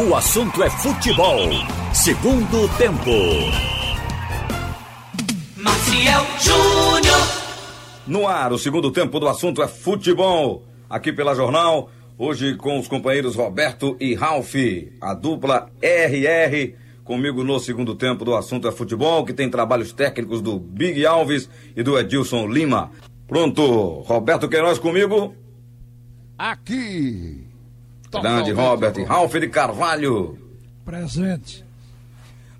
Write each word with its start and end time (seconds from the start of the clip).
O 0.00 0.14
assunto 0.14 0.62
é 0.62 0.70
futebol. 0.70 1.40
Segundo 1.92 2.68
tempo. 2.78 3.10
Maciel 5.56 6.24
Júnior. 6.38 7.18
No 8.06 8.28
ar, 8.28 8.52
o 8.52 8.58
segundo 8.60 8.92
tempo 8.92 9.18
do 9.18 9.26
assunto 9.26 9.60
é 9.60 9.66
futebol. 9.66 10.62
Aqui 10.88 11.12
pela 11.12 11.34
Jornal, 11.34 11.90
hoje 12.16 12.54
com 12.54 12.78
os 12.78 12.86
companheiros 12.86 13.34
Roberto 13.34 13.96
e 13.98 14.14
Ralph, 14.14 14.54
a 15.00 15.14
dupla 15.14 15.68
RR. 15.82 16.76
Comigo 17.02 17.42
no 17.42 17.58
segundo 17.58 17.96
tempo 17.96 18.24
do 18.24 18.36
assunto 18.36 18.68
é 18.68 18.70
futebol, 18.70 19.24
que 19.24 19.32
tem 19.32 19.50
trabalhos 19.50 19.92
técnicos 19.92 20.40
do 20.40 20.60
Big 20.60 21.04
Alves 21.04 21.50
e 21.74 21.82
do 21.82 21.98
Edilson 21.98 22.46
Lima. 22.46 22.92
Pronto, 23.26 24.02
Roberto 24.02 24.48
Queiroz 24.48 24.78
comigo. 24.78 25.34
Aqui. 26.38 27.47
Grande 28.10 28.52
Robert, 28.52 28.94
Ralph 29.06 29.32
de 29.34 29.48
Carvalho. 29.48 30.38
Presente. 30.84 31.64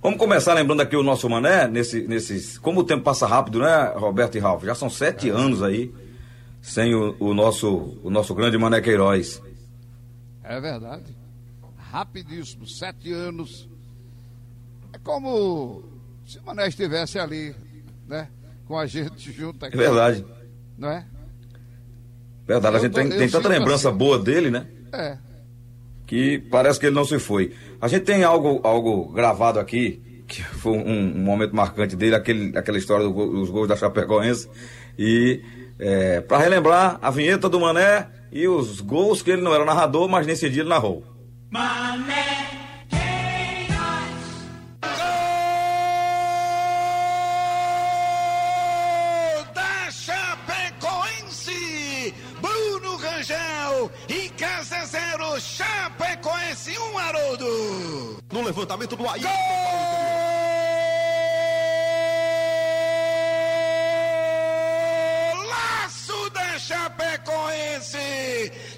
Vamos 0.03 0.19
começar 0.19 0.55
lembrando 0.55 0.81
aqui 0.83 0.95
o 0.97 1.03
nosso 1.03 1.29
mané, 1.29 1.67
nesse, 1.67 2.07
nesses. 2.07 2.59
Como 2.59 2.81
o 2.81 2.85
tempo 2.85 3.03
passa 3.03 3.27
rápido, 3.27 3.59
né, 3.61 3.93
Roberto 3.97 4.37
e 4.37 4.39
Ralph? 4.39 4.65
Já 4.65 4.75
são 4.75 4.89
sete 4.89 5.29
anos 5.29 5.63
aí 5.63 5.93
sem 6.61 6.95
o, 6.95 7.17
o, 7.19 7.35
nosso, 7.35 7.99
o 8.03 8.11
nosso 8.11 8.35
grande 8.35 8.57
mané 8.59 8.81
Queiroz. 8.81 9.43
É 10.45 10.61
verdade. 10.61 11.17
Rapidíssimo, 11.91 12.67
sete 12.67 13.13
anos. 13.13 13.69
É 14.93 14.99
como 14.99 15.83
se 16.27 16.39
o 16.39 16.43
mané 16.45 16.69
estivesse 16.69 17.19
ali, 17.19 17.55
né? 18.07 18.29
Com 18.67 18.79
a 18.79 18.87
gente 18.87 19.33
junto 19.33 19.65
aqui. 19.65 19.75
É 19.75 19.79
verdade. 19.79 20.25
Não 20.77 20.91
é? 20.91 21.05
Verdade, 22.47 22.77
a 22.77 22.79
gente 22.81 22.93
tô- 22.93 23.01
tem, 23.01 23.11
eu 23.11 23.19
tem 23.19 23.29
tanta 23.29 23.49
lembrança 23.49 23.89
assim. 23.89 23.99
boa 23.99 24.19
dele, 24.19 24.51
né? 24.51 24.67
É. 24.93 25.19
que 26.09 26.39
parece 26.51 26.81
que 26.81 26.87
ele 26.87 26.95
não 26.95 27.05
se 27.05 27.19
foi. 27.19 27.53
A 27.81 27.87
gente 27.87 28.05
tem 28.05 28.25
algo, 28.25 28.61
algo 28.65 29.13
gravado 29.13 29.61
aqui, 29.61 30.03
que 30.27 30.43
foi 30.43 30.73
um, 30.73 31.17
um 31.17 31.19
momento 31.19 31.55
marcante 31.55 31.95
dele, 31.95 32.15
aquele, 32.15 32.57
aquela 32.57 32.79
história 32.79 33.07
do 33.07 33.13
dos 33.13 33.51
gols 33.51 33.69
da 33.69 33.77
Chapecoense. 33.77 34.49
E 34.99 35.43
é, 35.79 36.23
para 36.23 36.39
relembrar 36.39 36.99
a 37.03 37.11
vinheta 37.11 37.47
do 37.47 37.61
Mané 37.61 38.09
e 38.33 38.49
os 38.49 38.81
gols 38.81 39.21
que 39.21 39.31
ele 39.31 39.43
não 39.43 39.55
era 39.55 39.67
narrador, 39.67 40.09
mas 40.09 40.27
nesse 40.27 40.49
dia 40.49 40.63
ele 40.63 40.71
narrou. 40.71 41.05
Mané 41.51 42.48
levantamento 58.49 58.97
do 58.97 59.07
Ayrton. 59.07 59.29
Golaço 65.33 66.31
da 66.31 66.59
Chapecoense, 66.59 67.99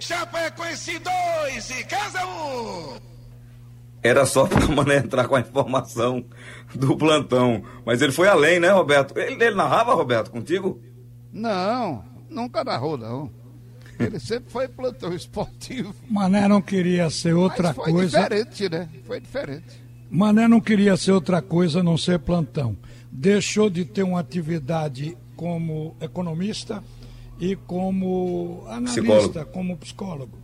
Chapecoense 0.00 0.98
2 0.98 1.70
e 1.70 1.84
Casa 1.84 2.26
1. 2.26 2.28
Um. 2.28 3.00
Era 4.02 4.24
só 4.24 4.46
para 4.46 4.64
o 4.64 4.74
Mané 4.74 4.96
entrar 4.96 5.28
com 5.28 5.36
a 5.36 5.40
informação 5.40 6.24
do 6.74 6.96
plantão. 6.96 7.62
Mas 7.84 8.00
ele 8.00 8.12
foi 8.12 8.28
além, 8.28 8.58
né, 8.58 8.70
Roberto? 8.70 9.16
Ele, 9.16 9.42
ele 9.44 9.54
narrava, 9.54 9.94
Roberto, 9.94 10.30
contigo? 10.30 10.80
Não, 11.32 12.02
nunca 12.28 12.64
narrou, 12.64 12.96
não. 12.96 13.30
Ele 14.00 14.18
sempre 14.18 14.50
foi 14.50 14.66
plantão 14.68 15.12
esportivo. 15.14 15.94
Mané 16.08 16.48
não 16.48 16.60
queria 16.62 17.08
ser 17.10 17.34
outra 17.34 17.68
Mas 17.68 17.76
foi 17.76 17.92
coisa. 17.92 18.18
diferente, 18.22 18.68
né? 18.68 18.88
Foi 19.04 19.20
diferente. 19.20 19.82
Mané 20.10 20.48
não 20.48 20.60
queria 20.60 20.96
ser 20.96 21.12
outra 21.12 21.40
coisa 21.42 21.80
a 21.80 21.82
não 21.82 21.96
ser 21.96 22.18
plantão. 22.18 22.76
Deixou 23.12 23.68
de 23.70 23.84
ter 23.84 24.02
uma 24.02 24.20
atividade 24.20 25.16
como 25.36 25.94
economista 26.00 26.82
e 27.38 27.56
como 27.56 28.64
analista, 28.68 29.00
Psicólogo. 29.02 29.46
como 29.52 29.76
psicólogo. 29.76 30.38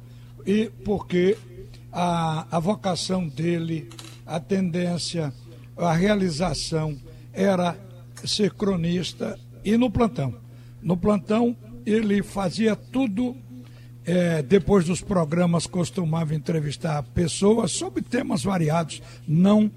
E 0.47 0.71
porque 0.85 1.37
a, 1.93 2.47
a 2.51 2.61
vocação 2.61 3.27
dele, 3.29 3.89
a 4.25 4.39
tendência, 4.39 5.33
a 5.77 5.93
realização 5.93 6.97
era 7.33 7.77
ser 8.25 8.53
cronista 8.55 9.39
e 9.65 9.77
no 9.77 9.91
plantão. 9.91 10.35
No 10.81 10.97
plantão 10.97 11.57
ele 11.85 12.23
fazia 12.23 12.75
tudo 12.75 13.37
é, 14.07 14.41
depois 14.41 14.85
dos 14.85 15.01
programas 15.01 15.67
costumava 15.67 16.35
entrevistar 16.35 17.03
pessoas 17.03 17.73
sobre 17.73 18.03
temas 18.03 18.45
variados, 18.45 19.03
não 19.27 19.71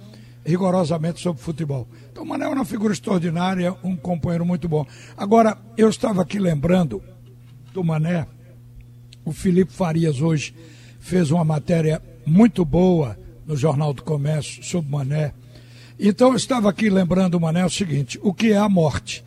rigorosamente 0.46 1.20
sobre 1.20 1.42
futebol. 1.42 1.88
Então, 2.12 2.24
Mané 2.24 2.46
é 2.46 2.48
uma 2.48 2.64
figura 2.66 2.94
extraordinária, 2.94 3.76
um 3.84 3.96
companheiro 3.96 4.46
muito 4.46 4.70
bom. 4.70 4.86
Agora, 5.18 5.58
eu 5.76 5.90
estava 5.90 6.22
aqui 6.22 6.40
lembrando 6.40 7.02
do 7.74 7.84
Mané, 7.84 8.28
o 9.26 9.32
Felipe 9.32 9.74
Farias 9.74 10.22
hoje 10.22 10.54
fez 11.00 11.32
uma 11.32 11.44
matéria 11.44 12.02
muito 12.26 12.64
boa 12.64 13.18
no 13.46 13.56
Jornal 13.56 13.94
do 13.94 14.04
Comércio 14.04 14.64
sobre 14.64 14.92
Mané. 14.92 15.34
Então 16.00 16.30
eu 16.30 16.36
estava 16.36 16.70
aqui 16.70 16.90
lembrando 16.90 17.36
o 17.36 17.42
Mané 17.42 17.66
o 17.66 17.70
seguinte: 17.70 18.20
o 18.22 18.34
que 18.34 18.52
é 18.52 18.58
a 18.58 18.70
morte? 18.70 19.24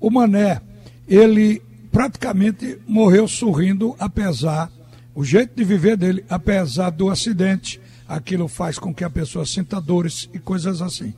O 0.00 0.10
Mané, 0.10 0.60
ele 1.06 1.62
praticamente 1.94 2.76
morreu 2.88 3.28
sorrindo, 3.28 3.94
apesar, 4.00 4.68
o 5.14 5.24
jeito 5.24 5.54
de 5.54 5.62
viver 5.62 5.96
dele, 5.96 6.24
apesar 6.28 6.90
do 6.90 7.08
acidente, 7.08 7.80
aquilo 8.08 8.48
faz 8.48 8.80
com 8.80 8.92
que 8.92 9.04
a 9.04 9.08
pessoa 9.08 9.46
sinta 9.46 9.80
dores 9.80 10.28
e 10.34 10.40
coisas 10.40 10.82
assim. 10.82 11.14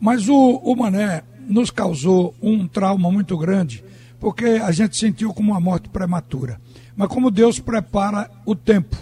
Mas 0.00 0.28
o, 0.28 0.56
o 0.64 0.74
Mané 0.74 1.22
nos 1.48 1.70
causou 1.70 2.34
um 2.42 2.66
trauma 2.66 3.08
muito 3.12 3.38
grande, 3.38 3.84
porque 4.18 4.46
a 4.46 4.72
gente 4.72 4.96
sentiu 4.96 5.32
como 5.32 5.52
uma 5.52 5.60
morte 5.60 5.88
prematura. 5.88 6.60
Mas 6.96 7.06
como 7.06 7.30
Deus 7.30 7.60
prepara 7.60 8.28
o 8.44 8.56
tempo. 8.56 8.96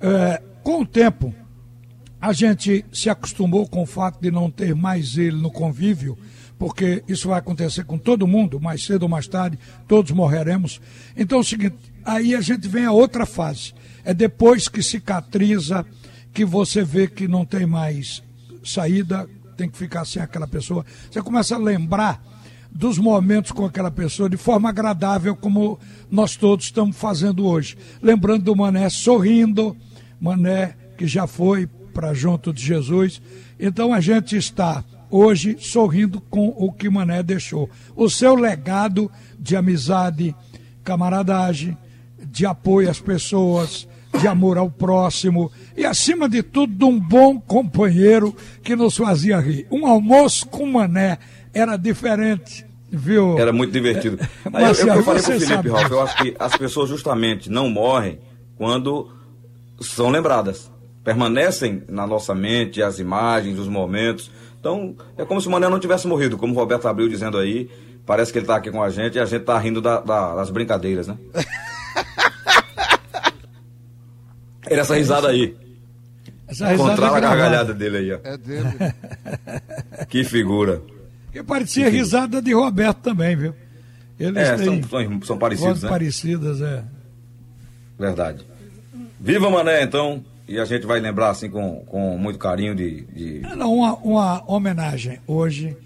É, 0.00 0.42
com 0.64 0.80
o 0.80 0.86
tempo, 0.86 1.32
a 2.20 2.32
gente 2.32 2.84
se 2.92 3.08
acostumou 3.08 3.68
com 3.68 3.84
o 3.84 3.86
fato 3.86 4.20
de 4.20 4.32
não 4.32 4.50
ter 4.50 4.74
mais 4.74 5.16
ele 5.16 5.36
no 5.36 5.50
convívio, 5.50 6.18
porque 6.58 7.02
isso 7.06 7.28
vai 7.28 7.38
acontecer 7.38 7.84
com 7.84 7.98
todo 7.98 8.26
mundo, 8.26 8.60
mais 8.60 8.84
cedo 8.84 9.04
ou 9.04 9.08
mais 9.08 9.28
tarde, 9.28 9.58
todos 9.86 10.12
morreremos. 10.12 10.80
Então 11.16 11.38
é 11.38 11.40
o 11.40 11.44
seguinte, 11.44 11.76
aí 12.04 12.34
a 12.34 12.40
gente 12.40 12.66
vem 12.68 12.84
a 12.84 12.92
outra 12.92 13.26
fase. 13.26 13.74
É 14.04 14.14
depois 14.14 14.68
que 14.68 14.82
cicatriza, 14.82 15.84
que 16.32 16.44
você 16.44 16.82
vê 16.84 17.08
que 17.08 17.28
não 17.28 17.44
tem 17.44 17.66
mais 17.66 18.22
saída, 18.64 19.28
tem 19.56 19.68
que 19.68 19.76
ficar 19.76 20.04
sem 20.04 20.22
aquela 20.22 20.46
pessoa. 20.46 20.84
Você 21.10 21.22
começa 21.22 21.54
a 21.54 21.58
lembrar 21.58 22.22
dos 22.70 22.98
momentos 22.98 23.52
com 23.52 23.64
aquela 23.64 23.90
pessoa 23.90 24.28
de 24.28 24.36
forma 24.36 24.68
agradável, 24.68 25.34
como 25.34 25.78
nós 26.10 26.36
todos 26.36 26.66
estamos 26.66 26.96
fazendo 26.96 27.46
hoje. 27.46 27.76
Lembrando 28.02 28.44
do 28.44 28.56
Mané 28.56 28.88
sorrindo, 28.90 29.76
Mané 30.20 30.76
que 30.96 31.06
já 31.06 31.26
foi 31.26 31.66
para 31.94 32.12
junto 32.12 32.52
de 32.52 32.62
Jesus. 32.62 33.20
Então 33.58 33.92
a 33.92 34.00
gente 34.00 34.36
está 34.36 34.84
hoje 35.16 35.56
sorrindo 35.58 36.20
com 36.20 36.48
o 36.48 36.72
que 36.72 36.90
Mané 36.90 37.22
deixou. 37.22 37.70
O 37.94 38.08
seu 38.10 38.34
legado 38.34 39.10
de 39.38 39.56
amizade, 39.56 40.34
camaradagem, 40.84 41.76
de 42.30 42.44
apoio 42.44 42.90
às 42.90 43.00
pessoas, 43.00 43.88
de 44.20 44.26
amor 44.26 44.56
ao 44.58 44.70
próximo 44.70 45.50
e, 45.76 45.84
acima 45.84 46.28
de 46.28 46.42
tudo, 46.42 46.72
de 46.72 46.84
um 46.84 46.98
bom 46.98 47.40
companheiro 47.40 48.34
que 48.62 48.74
nos 48.74 48.96
fazia 48.96 49.38
rir. 49.38 49.66
Um 49.70 49.86
almoço 49.86 50.46
com 50.48 50.66
Mané 50.66 51.18
era 51.52 51.76
diferente, 51.76 52.66
viu? 52.90 53.38
Era 53.38 53.52
muito 53.52 53.72
divertido. 53.72 54.18
Aí 54.52 54.64
eu, 54.64 54.74
eu, 54.74 54.94
eu 54.94 55.02
falei 55.02 55.22
pro 55.22 55.32
Felipe, 55.32 55.46
sabe 55.46 55.68
Ralf, 55.68 55.90
eu 55.90 56.00
acho 56.00 56.16
que 56.22 56.36
as 56.38 56.56
pessoas 56.56 56.88
justamente 56.88 57.50
não 57.50 57.68
morrem 57.68 58.18
quando 58.56 59.10
são 59.80 60.10
lembradas. 60.10 60.70
Permanecem 61.04 61.84
na 61.88 62.06
nossa 62.06 62.34
mente 62.34 62.82
as 62.82 62.98
imagens, 62.98 63.58
os 63.58 63.68
momentos. 63.68 64.30
Então, 64.66 64.96
é 65.16 65.24
como 65.24 65.40
se 65.40 65.46
o 65.46 65.50
Mané 65.52 65.68
não 65.68 65.78
tivesse 65.78 66.08
morrido, 66.08 66.36
como 66.36 66.52
o 66.52 66.56
Roberto 66.56 66.88
abriu 66.88 67.08
dizendo 67.08 67.38
aí. 67.38 67.70
Parece 68.04 68.32
que 68.32 68.38
ele 68.38 68.44
está 68.44 68.56
aqui 68.56 68.68
com 68.70 68.82
a 68.82 68.90
gente 68.90 69.14
e 69.16 69.20
a 69.20 69.24
gente 69.24 69.42
está 69.42 69.56
rindo 69.58 69.80
da- 69.80 70.00
da- 70.00 70.34
das 70.34 70.50
brincadeiras, 70.50 71.06
né? 71.06 71.16
Era 74.68 74.80
essa 74.80 74.94
risada 74.96 75.28
aí. 75.28 75.56
Essa 76.48 76.68
risada 76.68 76.74
Encontrava 76.74 77.16
a 77.16 77.20
gravada. 77.20 77.40
gargalhada 77.40 77.74
dele 77.74 77.96
aí, 77.98 78.12
ó. 78.12 78.18
É 78.24 78.36
dele. 78.36 78.68
Que 80.08 80.24
figura. 80.24 80.82
Que 81.32 81.42
parecia 81.42 81.88
risada 81.88 82.40
de 82.42 82.52
Roberto 82.52 82.98
também, 82.98 83.36
viu? 83.36 83.54
Eles 84.18 84.36
É, 84.36 84.56
são, 84.58 84.82
são, 84.84 85.22
são 85.22 85.38
parecidos, 85.38 85.82
né? 85.82 85.88
parecidas, 85.88 86.60
é. 86.60 86.82
Verdade. 87.98 88.44
Viva 89.20 89.48
Mané, 89.50 89.82
então. 89.82 90.24
E 90.48 90.58
a 90.60 90.64
gente 90.64 90.86
vai 90.86 91.00
lembrar, 91.00 91.30
assim, 91.30 91.50
com, 91.50 91.84
com 91.86 92.16
muito 92.18 92.38
carinho 92.38 92.74
de. 92.74 93.02
de- 93.06 93.40
Não, 93.56 93.72
uma, 93.74 93.94
uma 93.96 94.44
homenagem 94.46 95.18
hoje 95.26 95.76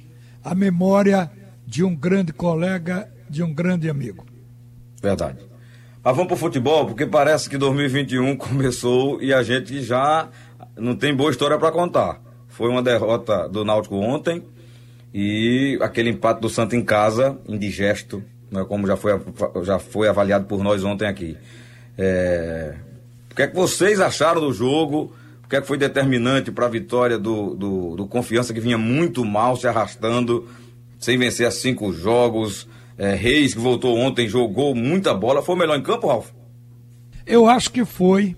à 0.44 0.54
memória 0.54 1.30
de 1.66 1.82
um 1.84 1.94
grande 1.94 2.32
colega, 2.32 3.08
de 3.28 3.42
um 3.42 3.52
grande 3.54 3.88
amigo. 3.88 4.26
Verdade. 5.02 5.38
Mas 6.02 6.14
vamos 6.14 6.28
pro 6.28 6.36
futebol, 6.36 6.86
porque 6.86 7.06
parece 7.06 7.48
que 7.48 7.56
2021 7.56 8.36
começou 8.36 9.22
e 9.22 9.32
a 9.32 9.42
gente 9.42 9.82
já 9.82 10.28
não 10.76 10.94
tem 10.96 11.14
boa 11.14 11.30
história 11.30 11.58
para 11.58 11.70
contar. 11.72 12.20
Foi 12.48 12.68
uma 12.68 12.82
derrota 12.82 13.48
do 13.48 13.64
Náutico 13.64 13.96
ontem 13.96 14.42
e 15.14 15.78
aquele 15.80 16.10
empate 16.10 16.40
do 16.40 16.48
Santa 16.48 16.76
em 16.76 16.82
casa, 16.84 17.38
indigesto, 17.48 18.22
né, 18.50 18.64
como 18.64 18.86
já 18.86 18.96
foi, 18.96 19.12
já 19.64 19.78
foi 19.78 20.08
avaliado 20.08 20.44
por 20.46 20.62
nós 20.62 20.84
ontem 20.84 21.06
aqui. 21.06 21.36
É... 21.96 22.74
Que 23.40 23.44
é 23.44 23.48
que 23.48 23.56
vocês 23.56 24.00
acharam 24.00 24.38
do 24.38 24.52
jogo? 24.52 25.14
O 25.42 25.48
que 25.48 25.56
é 25.56 25.62
que 25.62 25.66
foi 25.66 25.78
determinante 25.78 26.52
para 26.52 26.66
a 26.66 26.68
vitória 26.68 27.18
do, 27.18 27.54
do, 27.54 27.96
do, 27.96 28.06
Confiança, 28.06 28.52
que 28.52 28.60
vinha 28.60 28.76
muito 28.76 29.24
mal, 29.24 29.56
se 29.56 29.66
arrastando, 29.66 30.46
sem 30.98 31.16
vencer 31.16 31.46
a 31.46 31.50
cinco 31.50 31.90
jogos? 31.90 32.68
É, 32.98 33.14
Reis, 33.14 33.54
que 33.54 33.58
voltou 33.58 33.96
ontem, 33.96 34.28
jogou 34.28 34.74
muita 34.74 35.14
bola. 35.14 35.40
Foi 35.40 35.54
o 35.54 35.58
melhor 35.58 35.78
em 35.78 35.82
campo, 35.82 36.06
Ralf? 36.06 36.28
Eu 37.26 37.48
acho 37.48 37.72
que 37.72 37.82
foi. 37.82 38.36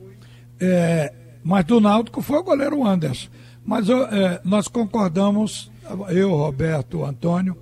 É, 0.60 1.12
mas 1.42 1.64
do 1.64 1.80
Náutico 1.80 2.22
foi 2.22 2.38
o 2.38 2.44
goleiro 2.44 2.86
Anderson. 2.86 3.28
Mas 3.66 3.88
é, 3.90 4.40
nós 4.44 4.68
concordamos, 4.68 5.68
eu, 6.10 6.30
Roberto, 6.30 7.04
Antônio, 7.04 7.56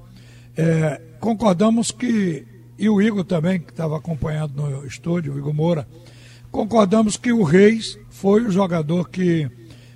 é, 0.54 1.00
concordamos 1.18 1.90
que, 1.90 2.46
e 2.78 2.86
o 2.86 3.00
Igor 3.00 3.24
também, 3.24 3.60
que 3.60 3.70
estava 3.70 3.96
acompanhando 3.96 4.56
no 4.56 4.86
estúdio, 4.86 5.32
o 5.32 5.38
Igor 5.38 5.54
Moura, 5.54 5.88
concordamos 6.50 7.16
que 7.16 7.32
o 7.32 7.42
Reis 7.42 7.98
foi 8.08 8.44
o 8.44 8.50
jogador 8.50 9.08
que 9.08 9.50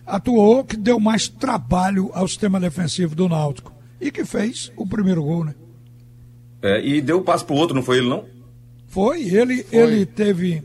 atuou, 0.07 0.65
que 0.65 0.77
deu 0.77 1.01
mais 1.01 1.29
trabalho 1.29 2.11
ao 2.15 2.29
sistema 2.29 2.61
defensivo 2.61 3.15
do 3.15 3.29
Náutico 3.29 3.73
e 4.01 4.11
que 4.11 4.25
fez 4.25 4.73
o 4.77 4.87
primeiro 4.87 5.23
gol, 5.23 5.45
né? 5.45 5.55
É, 6.63 6.85
e 6.85 7.01
deu 7.01 7.19
o 7.19 7.23
passo 7.23 7.45
pro 7.45 7.55
outro, 7.55 7.75
não 7.75 7.83
foi 7.83 7.99
ele, 7.99 8.09
não? 8.09 8.25
Foi, 8.87 9.23
ele, 9.23 9.63
foi. 9.63 9.79
ele 9.79 10.07
teve 10.07 10.63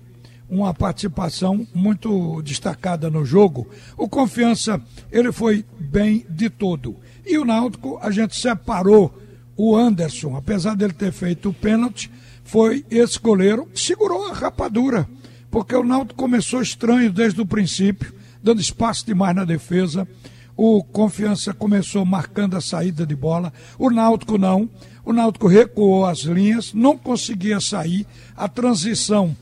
uma 0.50 0.74
participação 0.74 1.68
muito 1.74 2.42
destacada 2.42 3.10
no 3.10 3.24
jogo. 3.24 3.68
O 3.98 4.10
Confiança, 4.10 4.82
ele 5.12 5.32
foi 5.32 5.64
bem 5.80 6.26
de 6.30 6.50
todo. 6.50 6.96
E 7.26 7.38
o 7.38 7.46
Náutico, 7.46 8.00
a 8.02 8.10
gente 8.12 8.36
separou 8.36 9.14
o 9.56 9.76
Anderson, 9.76 10.36
apesar 10.36 10.76
dele 10.76 10.94
ter 10.94 11.12
feito 11.12 11.50
o 11.50 11.54
pênalti, 11.54 12.10
foi 12.44 12.86
esse 12.90 13.20
goleiro 13.20 13.66
que 13.68 13.80
segurou 13.80 14.28
a 14.28 14.34
rapadura, 14.34 15.08
porque 15.52 15.76
o 15.76 15.84
Náutico 15.84 16.16
começou 16.16 16.62
estranho 16.62 17.12
desde 17.12 17.42
o 17.42 17.46
princípio, 17.46 18.14
dando 18.42 18.62
espaço 18.62 19.06
demais 19.06 19.36
na 19.36 19.46
defesa. 19.46 20.08
O 20.56 20.84
Confiança 20.84 21.54
começou 21.54 22.06
marcando 22.06 22.58
a 22.58 22.62
saída 22.62 23.06
de 23.06 23.16
bola, 23.16 23.54
o 23.78 23.90
Náutico 23.90 24.38
não. 24.38 24.70
O 25.06 25.14
Náutico 25.14 25.48
recuou 25.48 26.06
as 26.06 26.20
linhas, 26.20 26.74
não 26.74 26.98
conseguia 26.98 27.60
sair. 27.60 28.06
A 28.36 28.48
transição 28.48 29.36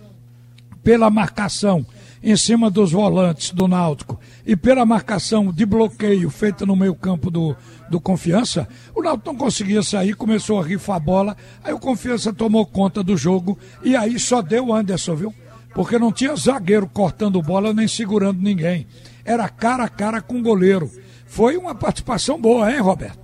pela 0.84 1.10
marcação 1.10 1.86
em 2.24 2.36
cima 2.36 2.70
dos 2.70 2.92
volantes 2.92 3.52
do 3.52 3.68
Náutico 3.68 4.20
e 4.46 4.56
pela 4.56 4.86
marcação 4.86 5.52
de 5.52 5.66
bloqueio 5.66 6.30
feita 6.30 6.66
no 6.66 6.76
meio 6.76 6.96
campo 6.96 7.30
do, 7.30 7.56
do 7.90 8.00
Confiança, 8.00 8.68
o 8.96 9.02
Náutico 9.02 9.32
não 9.32 9.38
conseguia 9.38 9.84
sair, 9.84 10.14
começou 10.14 10.60
a 10.60 10.64
rifar 10.66 10.96
a 10.96 11.00
bola, 11.00 11.38
aí 11.64 11.74
o 11.74 11.80
Confiança 11.80 12.32
tomou 12.34 12.66
conta 12.66 13.04
do 13.04 13.18
jogo 13.18 13.58
e 13.84 13.96
aí 13.96 14.20
só 14.20 14.42
deu 14.42 14.68
o 14.68 14.74
Anderson, 14.74 15.16
viu? 15.16 15.34
Porque 15.78 16.00
não 16.00 16.12
tinha 16.12 16.36
zagueiro 16.36 16.88
cortando 16.88 17.40
bola 17.40 17.72
nem 17.72 17.88
segurando 17.88 18.42
ninguém. 18.42 18.88
Era 19.24 19.48
cara 19.48 19.84
a 19.84 19.88
cara 19.88 20.20
com 20.24 20.40
o 20.40 20.42
goleiro. 20.42 20.90
Foi 21.28 21.56
uma 21.56 21.76
participação 21.76 22.42
boa, 22.42 22.72
hein, 22.74 22.80
Roberto? 22.80 23.20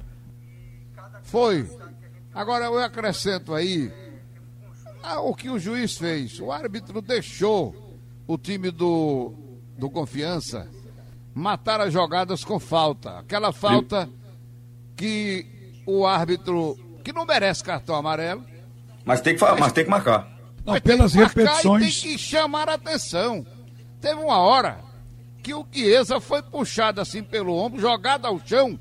Foi. 1.23 1.67
Agora 2.31 2.65
eu 2.65 2.77
acrescento 2.77 3.55
aí 3.55 3.91
ah, 5.01 5.19
o 5.19 5.33
que 5.33 5.49
o 5.49 5.57
juiz 5.57 5.97
fez. 5.97 6.39
O 6.39 6.51
árbitro 6.51 7.01
deixou 7.01 7.97
o 8.27 8.37
time 8.37 8.69
do, 8.69 9.33
do 9.75 9.89
Confiança 9.89 10.69
matar 11.33 11.81
as 11.81 11.91
jogadas 11.91 12.43
com 12.43 12.59
falta. 12.59 13.17
Aquela 13.17 13.51
falta 13.51 14.07
que 14.95 15.81
o 15.87 16.05
árbitro, 16.05 16.77
que 17.03 17.11
não 17.11 17.25
merece 17.25 17.63
cartão 17.63 17.95
amarelo. 17.95 18.45
Mas 19.03 19.21
tem 19.21 19.35
que, 19.35 19.41
mas, 19.41 19.59
mas 19.59 19.71
tem 19.71 19.85
que 19.85 19.89
marcar. 19.89 20.32
Não, 20.65 20.79
pelas 20.79 21.11
tem 21.11 21.23
repetições. 21.23 22.01
tem 22.01 22.11
que 22.11 22.17
chamar 22.17 22.69
a 22.69 22.75
atenção. 22.75 23.45
Teve 23.99 24.21
uma 24.21 24.37
hora 24.37 24.79
que 25.41 25.53
o 25.53 25.65
Chiesa 25.69 26.19
foi 26.19 26.41
puxado 26.41 27.01
assim 27.01 27.21
pelo 27.21 27.53
ombro, 27.53 27.81
jogado 27.81 28.25
ao 28.25 28.39
chão, 28.45 28.79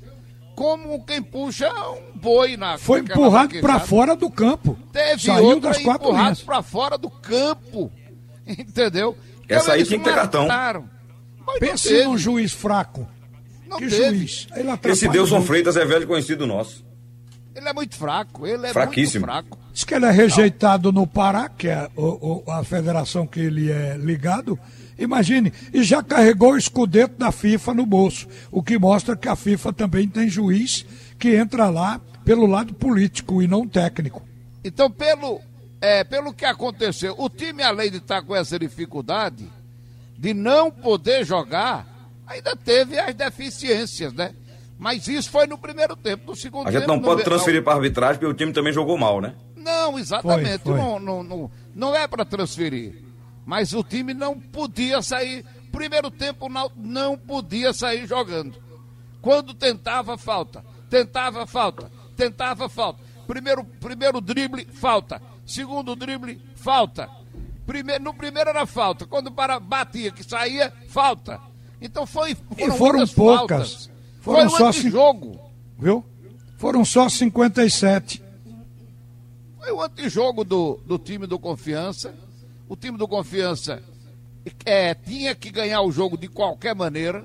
como 0.55 1.03
quem 1.05 1.21
puxa 1.21 1.69
um 1.91 2.17
boi 2.17 2.55
na 2.55 2.77
Foi 2.77 2.99
empurrado 2.99 3.59
para 3.59 3.79
fora 3.79 4.15
do 4.15 4.29
campo. 4.29 4.77
Teve 4.91 5.23
Saiu 5.23 5.59
das 5.59 5.77
quatro 5.79 6.07
empurrado 6.07 6.39
para 6.45 6.61
fora 6.61 6.97
do 6.97 7.09
campo. 7.09 7.91
Entendeu? 8.47 9.17
Essa 9.47 9.65
então, 9.65 9.73
aí 9.75 9.85
tinha 9.85 9.99
que 9.99 10.05
ter 10.05 10.15
cartão. 10.15 10.47
Pense 11.59 12.03
num 12.05 12.17
juiz 12.17 12.53
fraco. 12.53 13.07
Não 13.67 13.77
que 13.77 13.87
teve. 13.87 14.17
juiz? 14.17 14.47
Esse 14.85 15.07
Deus 15.09 15.29
Freitas 15.45 15.75
é 15.75 15.85
velho 15.85 16.07
conhecido 16.07 16.47
nosso. 16.47 16.85
Ele 17.55 17.69
é 17.69 17.73
muito 17.73 17.95
fraco, 17.95 18.47
ele 18.47 18.67
é 18.67 18.73
Fraquíssimo. 18.73 19.25
muito 19.25 19.33
fraco. 19.33 19.59
Diz 19.71 19.83
que 19.83 19.93
ele 19.93 20.05
é 20.05 20.11
rejeitado 20.11 20.91
no 20.91 21.05
Pará, 21.05 21.49
que 21.49 21.67
é 21.67 21.89
o, 21.95 22.43
o, 22.45 22.51
a 22.51 22.63
federação 22.63 23.27
que 23.27 23.39
ele 23.39 23.71
é 23.71 23.95
ligado. 23.97 24.59
Imagine, 24.97 25.51
e 25.73 25.83
já 25.83 26.03
carregou 26.03 26.53
o 26.53 26.57
escudeto 26.57 27.17
da 27.17 27.31
FIFA 27.31 27.73
no 27.73 27.85
bolso, 27.85 28.27
o 28.51 28.61
que 28.61 28.77
mostra 28.77 29.15
que 29.15 29.27
a 29.27 29.35
FIFA 29.35 29.73
também 29.73 30.07
tem 30.07 30.29
juiz 30.29 30.85
que 31.17 31.35
entra 31.35 31.69
lá 31.69 31.99
pelo 32.23 32.45
lado 32.45 32.73
político 32.73 33.41
e 33.41 33.47
não 33.47 33.67
técnico. 33.67 34.21
Então, 34.63 34.89
pelo, 34.89 35.41
é, 35.81 36.03
pelo 36.03 36.33
que 36.33 36.45
aconteceu, 36.45 37.15
o 37.17 37.29
time, 37.29 37.63
além 37.63 37.91
de 37.91 37.97
estar 37.97 38.21
com 38.21 38.35
essa 38.35 38.57
dificuldade 38.57 39.49
de 40.17 40.33
não 40.33 40.71
poder 40.71 41.25
jogar, 41.25 41.85
ainda 42.25 42.55
teve 42.55 42.97
as 42.97 43.13
deficiências, 43.13 44.13
né? 44.13 44.33
Mas 44.83 45.07
isso 45.07 45.31
foi 45.31 45.47
no 45.47 45.57
primeiro 45.57 45.95
tempo. 45.95 46.31
No 46.31 46.35
segundo 46.35 46.67
A 46.67 46.71
gente 46.71 46.81
tempo, 46.81 46.91
não 46.93 47.01
pode 47.01 47.23
transferir 47.23 47.63
para 47.63 47.75
arbitragem 47.75 48.15
porque 48.15 48.25
o 48.25 48.33
time 48.33 48.51
também 48.51 48.73
jogou 48.73 48.97
mal, 48.97 49.21
né? 49.21 49.33
Não, 49.55 49.97
exatamente. 49.97 50.63
Foi, 50.63 50.73
foi. 50.73 50.77
Não, 50.77 50.99
não, 50.99 51.23
não, 51.23 51.51
não 51.73 51.95
é 51.95 52.05
para 52.05 52.25
transferir. 52.25 53.01
Mas 53.45 53.71
o 53.71 53.81
time 53.81 54.13
não 54.13 54.37
podia 54.37 55.01
sair. 55.01 55.45
Primeiro 55.71 56.11
tempo 56.11 56.49
não, 56.49 56.69
não 56.75 57.17
podia 57.17 57.71
sair 57.71 58.05
jogando. 58.05 58.61
Quando 59.21 59.53
tentava, 59.53 60.17
falta. 60.17 60.65
Tentava, 60.89 61.47
falta. 61.47 61.89
Tentava, 62.17 62.67
falta. 62.67 62.99
Primeiro, 63.25 63.63
primeiro 63.63 64.19
drible, 64.19 64.65
falta. 64.65 65.21
Segundo 65.45 65.95
drible, 65.95 66.41
falta. 66.57 67.09
Primeiro, 67.65 68.03
no 68.03 68.13
primeiro 68.13 68.49
era 68.49 68.65
falta. 68.65 69.05
Quando 69.05 69.31
para, 69.31 69.61
batia, 69.61 70.11
que 70.11 70.25
saía, 70.25 70.73
falta. 70.89 71.39
Então 71.79 72.05
foi. 72.05 72.35
Foram, 72.35 72.75
e 72.75 72.77
foram 72.77 73.07
poucas. 73.07 73.71
Faltas. 73.71 73.92
Foram 74.23 74.49
foi 74.49 74.67
um 74.67 74.71
só 74.73 74.89
jogo. 74.89 75.39
Viu? 75.77 76.03
Foram 76.57 76.83
só 76.83 77.07
57. 77.07 78.23
Foi 79.59 79.71
o 79.71 79.81
antijogo 79.81 80.43
do, 80.43 80.79
do 80.85 80.97
time 80.97 81.27
do 81.27 81.37
Confiança 81.37 82.13
o 82.73 82.75
time 82.75 82.97
do 82.97 83.07
Confiança 83.07 83.83
é, 84.65 84.95
tinha 84.95 85.35
que 85.35 85.51
ganhar 85.51 85.81
o 85.81 85.91
jogo 85.91 86.17
de 86.17 86.27
qualquer 86.27 86.73
maneira, 86.73 87.23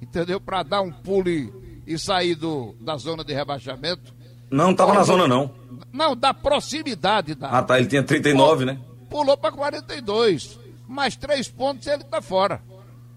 entendeu? 0.00 0.40
Para 0.40 0.62
dar 0.62 0.80
um 0.80 0.90
pulo 0.90 1.28
e, 1.28 1.52
e, 1.86 1.98
sair 1.98 2.34
do, 2.34 2.74
da 2.80 2.96
zona 2.96 3.22
de 3.22 3.34
rebaixamento. 3.34 4.14
Não 4.50 4.70
estava 4.70 4.94
na 4.94 5.02
zona, 5.02 5.28
não. 5.28 5.50
Não, 5.92 6.16
da 6.16 6.32
proximidade. 6.32 7.34
Da, 7.34 7.50
ah, 7.50 7.62
tá. 7.62 7.78
Ele 7.78 7.88
tinha 7.88 8.02
39, 8.02 8.34
pulou, 8.34 8.66
né? 8.66 8.80
Pulou 9.10 9.36
para 9.36 9.52
42. 9.52 10.58
Mais 10.88 11.14
três 11.14 11.48
pontos 11.48 11.86
ele 11.86 12.02
está 12.02 12.22
fora. 12.22 12.62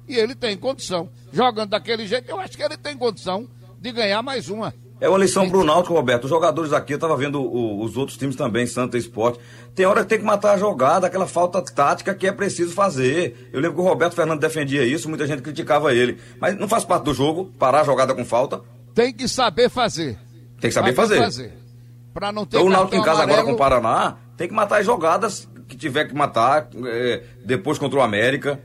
E 0.08 0.16
ele 0.16 0.36
tem 0.36 0.58
condição. 0.58 1.10
Jogando 1.32 1.70
daquele 1.72 2.06
jeito, 2.06 2.30
eu 2.30 2.40
acho 2.40 2.56
que 2.58 2.64
ele 2.64 2.78
tem 2.78 2.98
condição 2.98 3.48
de 3.80 3.92
ganhar 3.92 4.22
mais 4.22 4.50
uma. 4.50 4.74
É 5.00 5.10
uma 5.10 5.18
lição 5.18 5.50
para 5.50 5.58
o 5.58 5.66
Náutico, 5.66 5.94
Roberto. 5.94 6.24
Os 6.24 6.30
jogadores 6.30 6.72
aqui, 6.72 6.94
eu 6.94 6.98
estava 6.98 7.18
vendo 7.18 7.42
o, 7.42 7.84
os 7.84 7.98
outros 7.98 8.18
times 8.18 8.38
também, 8.38 8.66
Santa 8.66 8.98
Esporte. 8.98 9.38
Tem 9.76 9.86
hora 9.86 10.04
que 10.04 10.08
tem 10.08 10.20
que 10.20 10.24
matar 10.24 10.54
a 10.54 10.58
jogada, 10.58 11.08
aquela 11.08 11.28
falta 11.28 11.62
tática 11.62 12.14
que 12.14 12.26
é 12.26 12.32
preciso 12.32 12.74
fazer. 12.74 13.50
Eu 13.52 13.60
lembro 13.60 13.76
que 13.76 13.82
o 13.82 13.86
Roberto 13.86 14.16
Fernando 14.16 14.40
defendia 14.40 14.86
isso, 14.86 15.10
muita 15.10 15.28
gente 15.28 15.42
criticava 15.42 15.94
ele. 15.94 16.18
Mas 16.40 16.58
não 16.58 16.70
faz 16.70 16.86
parte 16.86 17.04
do 17.04 17.14
jogo, 17.14 17.52
parar 17.60 17.82
a 17.82 17.84
jogada 17.84 18.14
com 18.16 18.24
falta. 18.24 18.62
Tem 18.96 19.12
que 19.12 19.28
saber 19.28 19.70
fazer. 19.70 20.18
Tem 20.62 20.70
que 20.70 20.74
saber 20.74 20.94
fazer. 20.94 21.18
fazer. 21.18 21.54
Para 22.14 22.32
não 22.32 22.46
ter 22.46 22.58
então, 22.58 22.68
o 22.68 22.72
Náutico 22.72 22.96
em 22.96 23.02
casa 23.04 23.24
amarelo... 23.24 23.40
agora 23.40 23.48
com 23.48 23.54
o 23.54 23.58
Paraná, 23.58 24.18
tem 24.38 24.48
que 24.48 24.54
matar 24.54 24.80
as 24.80 24.86
jogadas 24.86 25.50
que 25.68 25.76
tiver 25.76 26.06
que 26.06 26.16
matar, 26.16 26.70
é, 26.86 27.24
depois 27.44 27.78
contra 27.78 28.00
o 28.00 28.02
América. 28.02 28.60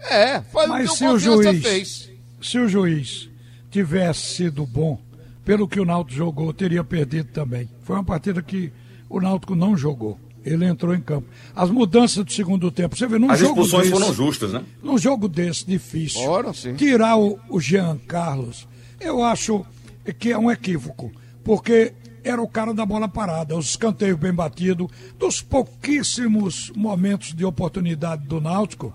É, 0.00 0.40
foi 0.40 0.66
Mas 0.66 0.90
o 0.90 0.96
que 0.96 1.04
o, 1.04 1.12
o 1.12 1.18
juiz 1.18 1.62
fez. 1.62 2.10
Se 2.40 2.58
o 2.58 2.68
juiz 2.68 3.28
tivesse 3.70 4.34
sido 4.34 4.66
bom 4.66 5.00
pelo 5.44 5.68
que 5.68 5.80
o 5.80 5.84
Náutico 5.84 6.16
jogou, 6.16 6.52
teria 6.52 6.82
perdido 6.82 7.30
também. 7.32 7.68
Foi 7.82 7.96
uma 7.96 8.04
partida 8.04 8.42
que 8.42 8.72
o 9.08 9.20
Náutico 9.20 9.54
não 9.54 9.76
jogou. 9.76 10.18
Ele 10.44 10.64
entrou 10.64 10.94
em 10.94 11.00
campo. 11.00 11.28
As 11.54 11.70
mudanças 11.70 12.24
do 12.24 12.32
segundo 12.32 12.70
tempo, 12.70 12.96
você 12.96 13.06
vê, 13.06 13.18
num 13.18 13.30
As 13.30 13.40
jogo 13.40 13.62
expulsões 13.62 13.88
desse, 13.88 14.00
foram 14.00 14.14
justas, 14.14 14.52
né? 14.52 14.62
Num 14.82 14.96
jogo 14.96 15.28
desse 15.28 15.66
difícil, 15.66 16.20
Ora, 16.22 16.52
tirar 16.52 17.16
o, 17.18 17.38
o 17.48 17.60
Jean 17.60 17.98
Carlos, 18.06 18.68
eu 19.00 19.24
acho 19.24 19.66
que 20.18 20.30
é 20.30 20.38
um 20.38 20.50
equívoco, 20.50 21.10
porque 21.42 21.92
era 22.22 22.40
o 22.40 22.48
cara 22.48 22.72
da 22.72 22.86
bola 22.86 23.08
parada, 23.08 23.56
os 23.56 23.70
escanteios 23.70 24.18
bem 24.18 24.32
batidos, 24.32 24.88
dos 25.18 25.42
pouquíssimos 25.42 26.72
momentos 26.74 27.34
de 27.34 27.44
oportunidade 27.44 28.26
do 28.26 28.40
Náutico, 28.40 28.92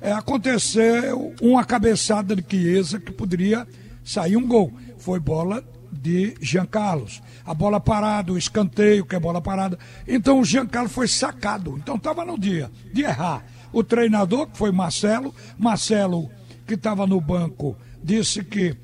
é, 0.00 0.12
aconteceu 0.12 1.34
uma 1.40 1.64
cabeçada 1.64 2.36
de 2.36 2.44
Chiesa 2.48 3.00
que 3.00 3.12
poderia 3.12 3.66
sair 4.04 4.36
um 4.36 4.46
gol. 4.46 4.72
Foi 4.98 5.18
bola 5.18 5.64
de 5.90 6.34
Jean 6.40 6.66
Carlos. 6.66 7.22
A 7.44 7.54
bola 7.54 7.80
parada, 7.80 8.32
o 8.32 8.38
escanteio, 8.38 9.04
que 9.04 9.16
é 9.16 9.20
bola 9.20 9.40
parada. 9.40 9.78
Então 10.06 10.40
o 10.40 10.44
Jean 10.44 10.66
Carlos 10.66 10.92
foi 10.92 11.08
sacado. 11.08 11.76
Então 11.78 11.96
estava 11.96 12.24
no 12.24 12.38
dia 12.38 12.70
de 12.92 13.02
errar. 13.02 13.44
O 13.72 13.82
treinador, 13.82 14.46
que 14.46 14.56
foi 14.56 14.70
Marcelo, 14.70 15.34
Marcelo, 15.58 16.30
que 16.66 16.74
estava 16.74 17.06
no 17.06 17.20
banco, 17.20 17.76
disse 18.02 18.42
que 18.42 18.76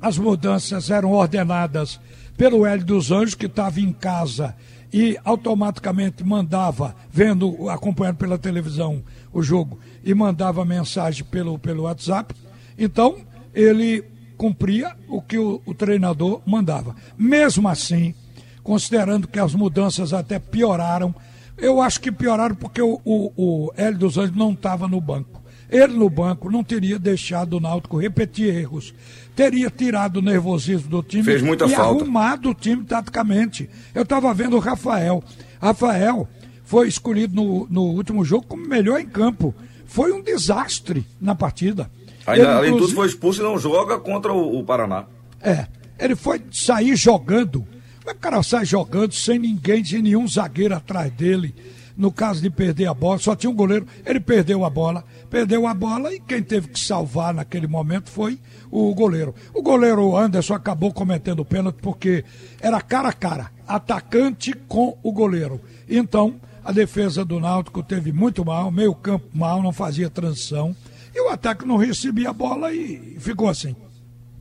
as 0.00 0.18
mudanças 0.18 0.90
eram 0.90 1.12
ordenadas 1.12 2.00
pelo 2.36 2.64
Hélio 2.64 2.84
dos 2.84 3.10
Anjos, 3.10 3.34
que 3.34 3.46
estava 3.46 3.80
em 3.80 3.92
casa 3.92 4.54
e 4.92 5.18
automaticamente 5.24 6.24
mandava, 6.24 6.94
vendo, 7.10 7.68
acompanhando 7.68 8.16
pela 8.16 8.38
televisão 8.38 9.02
o 9.32 9.42
jogo, 9.42 9.78
e 10.02 10.14
mandava 10.14 10.64
mensagem 10.64 11.24
pelo, 11.24 11.58
pelo 11.58 11.82
WhatsApp. 11.82 12.34
Então, 12.78 13.16
ele 13.54 14.04
cumpria 14.36 14.96
o 15.08 15.20
que 15.20 15.36
o, 15.38 15.60
o 15.66 15.74
treinador 15.74 16.40
mandava. 16.46 16.94
Mesmo 17.18 17.68
assim, 17.68 18.14
considerando 18.62 19.26
que 19.26 19.38
as 19.38 19.54
mudanças 19.54 20.12
até 20.12 20.38
pioraram, 20.38 21.14
eu 21.56 21.82
acho 21.82 22.00
que 22.00 22.12
pioraram 22.12 22.54
porque 22.54 22.80
o, 22.80 23.00
o, 23.04 23.32
o 23.36 23.72
Hélio 23.76 23.98
dos 23.98 24.16
Anjos 24.16 24.36
não 24.36 24.52
estava 24.52 24.86
no 24.86 25.00
banco. 25.00 25.37
Ele 25.70 25.94
no 25.94 26.08
banco 26.08 26.50
não 26.50 26.64
teria 26.64 26.98
deixado 26.98 27.54
o 27.54 27.60
Náutico 27.60 27.98
repetir 27.98 28.54
erros. 28.54 28.94
Teria 29.36 29.70
tirado 29.70 30.16
o 30.16 30.22
nervosismo 30.22 30.88
do 30.88 31.02
time 31.02 31.22
Fez 31.22 31.42
muita 31.42 31.66
e 31.66 31.70
falta. 31.70 32.02
arrumado 32.02 32.50
o 32.50 32.54
time 32.54 32.84
taticamente. 32.84 33.68
Eu 33.94 34.02
estava 34.02 34.32
vendo 34.32 34.56
o 34.56 34.60
Rafael. 34.60 35.22
Rafael 35.60 36.26
foi 36.64 36.88
escolhido 36.88 37.34
no, 37.34 37.66
no 37.70 37.82
último 37.82 38.24
jogo 38.24 38.46
como 38.46 38.66
melhor 38.66 38.98
em 39.00 39.06
campo. 39.06 39.54
Foi 39.86 40.12
um 40.12 40.22
desastre 40.22 41.06
na 41.20 41.34
partida. 41.34 41.90
Ainda, 42.26 42.42
Ele, 42.44 42.52
além 42.52 42.72
de 42.72 42.78
tudo, 42.78 42.94
foi 42.94 43.06
expulso 43.06 43.40
e 43.40 43.44
não 43.44 43.58
joga 43.58 43.98
contra 43.98 44.32
o, 44.32 44.58
o 44.58 44.64
Paraná. 44.64 45.04
é, 45.42 45.66
ele 45.98 46.14
foi 46.16 46.40
sair 46.52 46.94
jogando. 46.96 47.66
Mas 48.04 48.14
o 48.14 48.18
cara 48.18 48.42
sai 48.42 48.64
jogando 48.64 49.12
sem 49.12 49.38
ninguém, 49.38 49.84
sem 49.84 50.00
nenhum 50.02 50.26
zagueiro 50.26 50.74
atrás 50.74 51.10
dele. 51.12 51.54
No 51.98 52.12
caso 52.12 52.40
de 52.40 52.48
perder 52.48 52.86
a 52.86 52.94
bola, 52.94 53.18
só 53.18 53.34
tinha 53.34 53.50
um 53.50 53.54
goleiro. 53.56 53.84
Ele 54.06 54.20
perdeu 54.20 54.64
a 54.64 54.70
bola, 54.70 55.04
perdeu 55.28 55.66
a 55.66 55.74
bola 55.74 56.14
e 56.14 56.20
quem 56.20 56.40
teve 56.40 56.68
que 56.68 56.78
salvar 56.78 57.34
naquele 57.34 57.66
momento 57.66 58.08
foi 58.08 58.38
o 58.70 58.94
goleiro. 58.94 59.34
O 59.52 59.60
goleiro 59.60 60.16
Anderson 60.16 60.54
acabou 60.54 60.92
cometendo 60.92 61.44
pênalti 61.44 61.80
porque 61.82 62.24
era 62.60 62.80
cara 62.80 63.08
a 63.08 63.12
cara, 63.12 63.50
atacante 63.66 64.54
com 64.68 64.96
o 65.02 65.10
goleiro. 65.10 65.60
Então, 65.88 66.36
a 66.64 66.70
defesa 66.70 67.24
do 67.24 67.40
Náutico 67.40 67.82
teve 67.82 68.12
muito 68.12 68.44
mal, 68.44 68.70
meio 68.70 68.94
campo 68.94 69.26
mal, 69.34 69.60
não 69.60 69.72
fazia 69.72 70.08
transição. 70.08 70.76
E 71.12 71.20
o 71.20 71.30
ataque 71.30 71.66
não 71.66 71.76
recebia 71.76 72.30
a 72.30 72.32
bola 72.32 72.72
e 72.72 73.16
ficou 73.18 73.48
assim. 73.48 73.74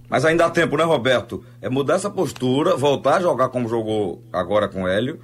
Mas 0.08 0.24
ainda 0.24 0.46
há 0.46 0.50
tempo, 0.52 0.78
né, 0.78 0.84
Roberto? 0.84 1.44
É 1.60 1.70
mudar 1.70 1.96
essa 1.96 2.10
postura, 2.10 2.78
voltar 2.78 3.16
a 3.16 3.22
jogar 3.22 3.50
como 3.50 3.68
jogou 3.68 4.22
agora 4.32 4.68
com 4.68 4.84
o 4.84 4.88
Hélio 4.88 5.20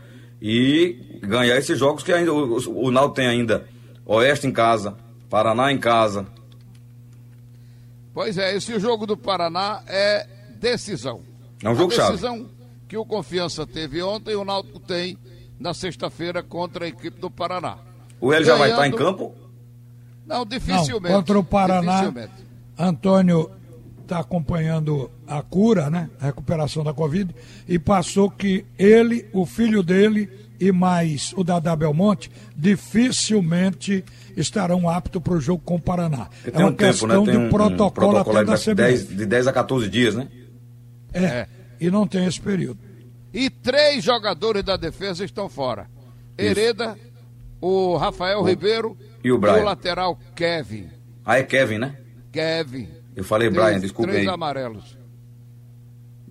e 0.46 1.22
ganhar 1.22 1.56
esses 1.56 1.80
jogos 1.80 2.04
que 2.04 2.12
ainda 2.12 2.34
o, 2.34 2.58
o, 2.58 2.88
o 2.88 2.92
Náutico 2.92 3.16
tem 3.16 3.28
ainda. 3.28 3.66
Oeste 4.06 4.46
em 4.46 4.52
casa, 4.52 4.98
Paraná 5.30 5.72
em 5.72 5.78
casa. 5.78 6.28
Pois 8.14 8.38
é, 8.38 8.54
esse 8.54 8.78
jogo 8.78 9.08
do 9.08 9.16
Paraná 9.16 9.82
é 9.88 10.28
decisão. 10.60 11.22
É 11.64 11.70
um 11.70 11.76
jogo 11.76 11.94
a 11.94 11.96
chave. 11.96 12.12
decisão 12.12 12.50
que 12.90 12.98
o 12.98 13.06
Confiança 13.06 13.66
teve 13.66 14.04
ontem, 14.04 14.36
o 14.36 14.44
Náutico 14.44 14.82
tem 14.82 15.18
na 15.58 15.74
sexta-feira 15.74 16.44
contra 16.44 16.84
a 16.84 16.88
equipe 16.90 17.22
do 17.22 17.32
Paraná. 17.32 17.78
O 18.20 18.34
Hélio 18.34 18.46
já 18.46 18.58
vai 18.58 18.70
estar 18.70 18.86
em 18.86 18.92
campo? 18.92 19.34
Não, 20.26 20.46
dificilmente. 20.46 21.14
Não, 21.14 21.20
contra 21.22 21.40
o 21.40 21.44
Paraná, 21.44 22.02
dificilmente. 22.02 22.34
Antônio 22.78 23.50
está 24.04 24.20
acompanhando 24.20 25.10
a 25.28 25.42
cura, 25.42 25.90
né? 25.90 26.10
A 26.20 26.26
recuperação 26.26 26.84
da 26.84 26.94
Covid, 26.94 27.34
e 27.68 27.80
passou 27.80 28.30
que 28.30 28.66
ele, 28.78 29.26
o 29.34 29.46
filho 29.46 29.82
dele 29.82 30.30
e 30.60 30.72
mais 30.72 31.34
o 31.36 31.44
Dadá 31.44 31.76
Belmonte 31.76 32.32
dificilmente 32.56 34.04
estarão 34.38 34.88
aptos 34.88 35.22
para 35.22 35.34
o 35.34 35.42
jogo 35.42 35.62
com 35.66 35.76
o 35.76 35.82
Paraná. 35.82 36.30
É 36.46 36.58
uma 36.58 36.68
um 36.68 36.74
tempo, 36.74 36.92
questão 36.92 37.08
né? 37.08 37.16
Tem 37.16 37.34
de 37.34 37.38
um, 37.38 37.48
um 37.48 37.50
protocolo, 37.50 38.18
até 38.18 38.46
da 38.46 38.56
de 38.56 38.74
10, 38.74 39.04
CBF. 39.04 39.16
de 39.16 39.26
10 39.26 39.48
a 39.48 39.54
14 39.54 39.90
dias, 39.90 40.16
né? 40.16 40.28
É, 41.14 41.48
e 41.80 41.92
não 41.92 42.08
tem 42.08 42.26
esse 42.26 42.40
período. 42.40 42.80
E 43.34 43.50
três 43.50 44.04
jogadores 44.04 44.64
da 44.64 44.78
defesa 44.78 45.26
estão 45.26 45.50
fora. 45.50 45.88
Hereda, 46.38 46.98
o 47.60 47.96
Rafael 47.98 48.42
Ribeiro 48.44 48.98
e 49.24 49.32
o 49.32 49.38
Brian. 49.38 49.64
lateral 49.64 50.20
Kevin. 50.36 50.90
Ah, 51.26 51.40
é 51.40 51.44
Kevin, 51.44 51.78
né? 51.80 51.98
Kevin. 52.32 53.03
Eu 53.16 53.24
falei 53.24 53.50
Três- 53.50 53.66
Brian, 53.66 53.80
desculpe 53.80 54.12
Três 54.12 54.28
aí. 54.28 54.34
amarelos. 54.34 54.98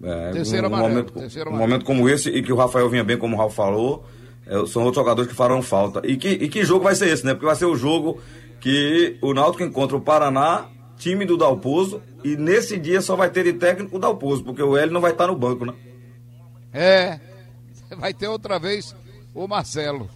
É, 0.03 0.31
Terceiro 0.33 0.65
um, 0.65 0.67
amarelo, 0.75 0.89
momento, 0.95 1.12
terceiro 1.12 1.49
um 1.51 1.53
amarelo. 1.55 1.71
momento 1.71 1.85
como 1.87 2.09
esse 2.09 2.29
e 2.31 2.43
que 2.43 2.53
o 2.53 2.57
Rafael 2.57 2.89
vinha 2.91 3.05
bem, 3.05 3.17
como 3.17 3.37
o 3.37 3.39
Ralf 3.39 3.55
falou, 3.55 4.05
é, 4.47 4.55
são 4.67 4.83
outros 4.83 4.97
jogadores 4.97 5.31
que 5.31 5.37
farão 5.37 5.62
falta. 5.62 6.03
E 6.05 6.17
que, 6.17 6.29
e 6.29 6.49
que 6.49 6.65
jogo 6.65 6.83
vai 6.85 6.95
ser 6.97 7.09
esse, 7.09 7.25
né? 7.25 7.35
Porque 7.35 7.47
vai 7.47 7.55
ser 7.55 7.67
o 7.67 7.77
jogo 7.77 8.21
que 8.61 9.17
o 9.23 9.33
Náutico 9.33 9.62
encontra 9.62 9.97
o 9.97 10.01
Paraná, 10.01 10.67
time 10.97 11.25
do 11.25 11.37
Dalpozo, 11.37 12.03
e 12.25 12.37
nesse 12.37 12.77
dia 12.79 13.01
só 13.01 13.15
vai 13.15 13.31
ter 13.31 13.45
de 13.45 13.53
técnico 13.53 13.97
o 13.97 13.99
Dalpozo, 14.01 14.43
porque 14.43 14.62
o 14.62 14.77
Hélio 14.77 14.93
não 14.93 15.01
vai 15.01 15.12
estar 15.12 15.27
no 15.29 15.37
banco, 15.37 15.65
né? 15.65 15.75
É. 16.73 17.21
Vai 17.99 18.15
ter 18.15 18.27
outra 18.27 18.59
vez 18.59 18.97
o 19.35 19.47
Marcelo. 19.47 20.09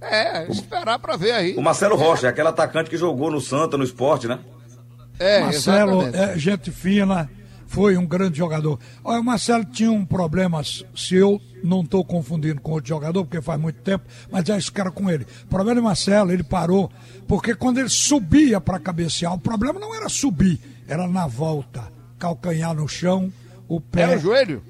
É, 0.00 0.50
esperar 0.50 0.98
pra 0.98 1.16
ver 1.16 1.32
aí. 1.32 1.54
O 1.54 1.60
Marcelo 1.62 1.94
Rocha, 1.96 2.26
é 2.26 2.30
aquele 2.30 2.48
atacante 2.48 2.88
que 2.88 2.96
jogou 2.96 3.30
no 3.30 3.40
Santa, 3.42 3.76
no 3.76 3.84
esporte, 3.84 4.26
né? 4.26 4.38
É, 5.22 5.40
Marcelo 5.40 6.02
exatamente. 6.02 6.30
é 6.30 6.38
gente 6.38 6.70
fina, 6.70 7.30
foi 7.66 7.96
um 7.96 8.04
grande 8.06 8.36
jogador. 8.36 8.78
Olha, 9.02 9.20
o 9.20 9.24
Marcelo 9.24 9.64
tinha 9.64 9.90
um 9.90 10.04
problema, 10.04 10.62
se 10.62 11.14
eu 11.14 11.40
não 11.64 11.80
estou 11.80 12.04
confundindo 12.04 12.60
com 12.60 12.72
outro 12.72 12.88
jogador, 12.88 13.24
porque 13.24 13.40
faz 13.40 13.58
muito 13.58 13.80
tempo, 13.80 14.04
mas 14.30 14.44
já 14.44 14.58
esse 14.58 14.70
cara 14.70 14.90
com 14.90 15.08
ele. 15.08 15.26
O 15.44 15.46
problema 15.46 15.80
do 15.80 15.84
Marcelo, 15.84 16.32
ele 16.32 16.42
parou, 16.42 16.90
porque 17.26 17.54
quando 17.54 17.78
ele 17.78 17.88
subia 17.88 18.60
para 18.60 18.78
cabecear, 18.78 19.32
o 19.32 19.38
problema 19.38 19.80
não 19.80 19.94
era 19.94 20.08
subir, 20.08 20.60
era 20.86 21.08
na 21.08 21.26
volta, 21.26 21.84
calcanhar 22.18 22.74
no 22.74 22.86
chão, 22.86 23.32
o 23.66 23.80
pé. 23.80 24.02
Era 24.02 24.16
o 24.18 24.20
joelho? 24.20 24.62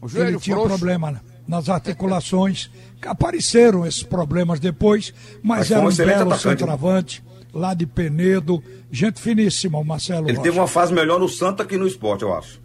O 0.00 0.08
joelho 0.08 0.30
ele 0.30 0.38
tinha 0.40 0.56
frouxo. 0.56 0.76
problema 0.76 1.12
né, 1.12 1.20
nas 1.46 1.68
articulações. 1.68 2.70
Apareceram 3.06 3.86
esses 3.86 4.02
problemas 4.02 4.58
depois, 4.58 5.14
mas, 5.42 5.70
Mas 5.70 5.70
era 5.70 5.80
um 5.88 5.94
belo 5.94 6.32
atacante, 6.32 6.46
né? 6.46 6.50
centroavante, 6.50 7.24
lá 7.58 7.74
de 7.74 7.86
Penedo, 7.86 8.62
gente 8.90 9.20
finíssima, 9.20 9.78
o 9.78 9.84
Marcelo 9.84 10.26
Ele 10.26 10.38
Rocha. 10.38 10.42
teve 10.42 10.58
uma 10.58 10.66
fase 10.68 10.92
melhor 10.94 11.18
no 11.20 11.28
Santa 11.28 11.64
que 11.64 11.76
no 11.76 11.86
esporte, 11.86 12.22
eu 12.22 12.32
acho. 12.34 12.60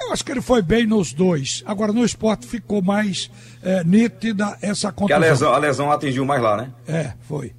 Eu 0.00 0.12
acho 0.12 0.24
que 0.24 0.32
ele 0.32 0.40
foi 0.40 0.62
bem 0.62 0.86
nos 0.86 1.12
dois. 1.12 1.62
Agora, 1.66 1.92
no 1.92 2.02
esporte 2.04 2.46
ficou 2.46 2.80
mais 2.82 3.30
eh, 3.62 3.84
nítida 3.84 4.56
essa 4.62 4.90
Porque 4.90 5.12
a 5.12 5.16
contusão. 5.16 5.20
lesão, 5.20 5.52
a 5.52 5.58
lesão 5.58 5.92
atingiu 5.92 6.24
mais 6.24 6.42
lá, 6.42 6.56
né? 6.56 6.72
É, 6.88 7.12
foi. 7.28 7.52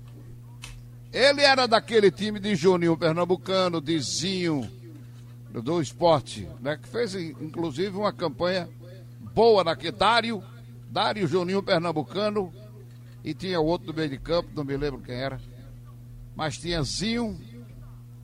Ele 1.13 1.41
era 1.41 1.67
daquele 1.67 2.09
time 2.09 2.39
de 2.39 2.55
Juninho 2.55 2.97
Pernambucano, 2.97 3.79
de 3.79 3.99
Zinho, 3.99 4.67
do, 5.51 5.61
do 5.61 5.81
esporte, 5.81 6.47
né? 6.61 6.79
Que 6.81 6.87
fez, 6.87 7.13
inclusive, 7.15 7.95
uma 7.95 8.11
campanha 8.11 8.67
boa 9.35 9.63
naquele. 9.63 9.91
Dário, 9.91 10.41
Dário 10.89 11.27
Juninho 11.27 11.61
Pernambucano, 11.61 12.51
e 13.23 13.33
tinha 13.35 13.59
outro 13.59 13.91
do 13.91 13.95
meio 13.95 14.09
de 14.09 14.17
campo, 14.17 14.49
não 14.55 14.63
me 14.63 14.75
lembro 14.75 14.99
quem 15.01 15.15
era. 15.15 15.39
Mas 16.35 16.57
tinha 16.57 16.81
Zinho 16.83 17.37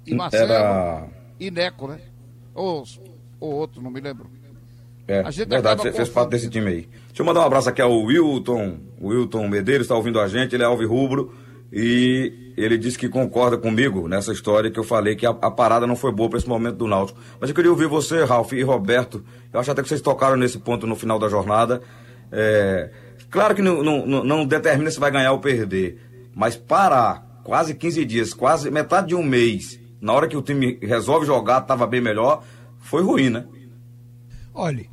e 0.06 0.14
Marcelo 0.16 0.52
Era. 0.52 1.08
e 1.40 1.52
Neco, 1.52 1.88
né? 1.88 2.00
Ou, 2.56 2.84
ou 3.40 3.54
outro, 3.54 3.82
não 3.82 3.92
me 3.92 4.00
lembro. 4.00 4.28
É, 5.08 5.20
A 5.22 5.32
gente 5.32 5.48
verdade, 5.48 5.82
fez 5.82 5.94
confundindo. 5.94 6.14
parte 6.14 6.30
desse 6.32 6.50
time 6.50 6.68
aí. 6.70 6.90
Deixa 7.08 7.22
eu 7.22 7.26
mandar 7.26 7.42
um 7.42 7.46
abraço 7.46 7.70
aqui 7.70 7.82
ao 7.82 7.98
Wilton. 7.98 8.78
O 9.00 9.08
Wilton 9.10 9.48
Medeiros 9.48 9.86
está 9.86 9.96
ouvindo 9.96 10.20
a 10.20 10.28
gente, 10.28 10.54
ele 10.56 10.64
é 10.64 10.66
alvirrubro 10.66 11.34
e 11.72 12.54
ele 12.58 12.78
disse 12.78 12.98
que 12.98 13.08
concorda 13.08 13.58
comigo 13.58 14.08
nessa 14.08 14.32
história 14.32 14.72
que 14.72 14.80
eu 14.80 14.84
falei 14.84 15.16
que 15.16 15.26
a, 15.26 15.30
a 15.30 15.52
parada 15.52 15.86
não 15.86 15.96
foi 15.96 16.12
boa 16.12 16.30
para 16.30 16.40
esse 16.40 16.48
momento 16.48 16.78
do 16.78 16.88
Náutico. 16.88 17.20
Mas 17.40 17.50
eu 17.50 17.56
queria 17.56 17.72
ouvir 17.72 17.88
você, 17.88 18.24
Ralf 18.24 18.52
e 18.54 18.64
Roberto. 18.64 19.24
Eu 19.54 19.60
acho 19.60 19.72
até 19.72 19.82
que 19.82 19.88
vocês 19.88 20.02
tocaram 20.02 20.36
nesse 20.36 20.58
ponto 20.60 20.88
no 20.88 20.96
final 20.96 21.20
da 21.20 21.30
jornada. 21.30 21.82
É, 22.32 22.90
claro 23.30 23.54
que 23.56 23.62
não, 23.62 23.84
não, 23.84 24.24
não 24.24 24.46
determina 24.46 24.90
se 24.92 25.00
vai 25.00 25.12
ganhar 25.12 25.32
ou 25.32 25.40
perder, 25.40 26.02
mas 26.34 26.56
parar 26.58 27.27
quase 27.48 27.74
15 27.74 28.04
dias, 28.04 28.34
quase 28.34 28.70
metade 28.70 29.08
de 29.08 29.16
um 29.16 29.24
mês, 29.24 29.80
na 30.02 30.12
hora 30.12 30.28
que 30.28 30.36
o 30.36 30.42
time 30.42 30.78
resolve 30.82 31.26
jogar, 31.26 31.62
estava 31.62 31.88
bem 31.88 32.02
melhor, 32.02 32.44
foi 32.82 33.02
ruim, 33.02 33.30
né? 33.30 33.46
Olhe, 34.54 34.90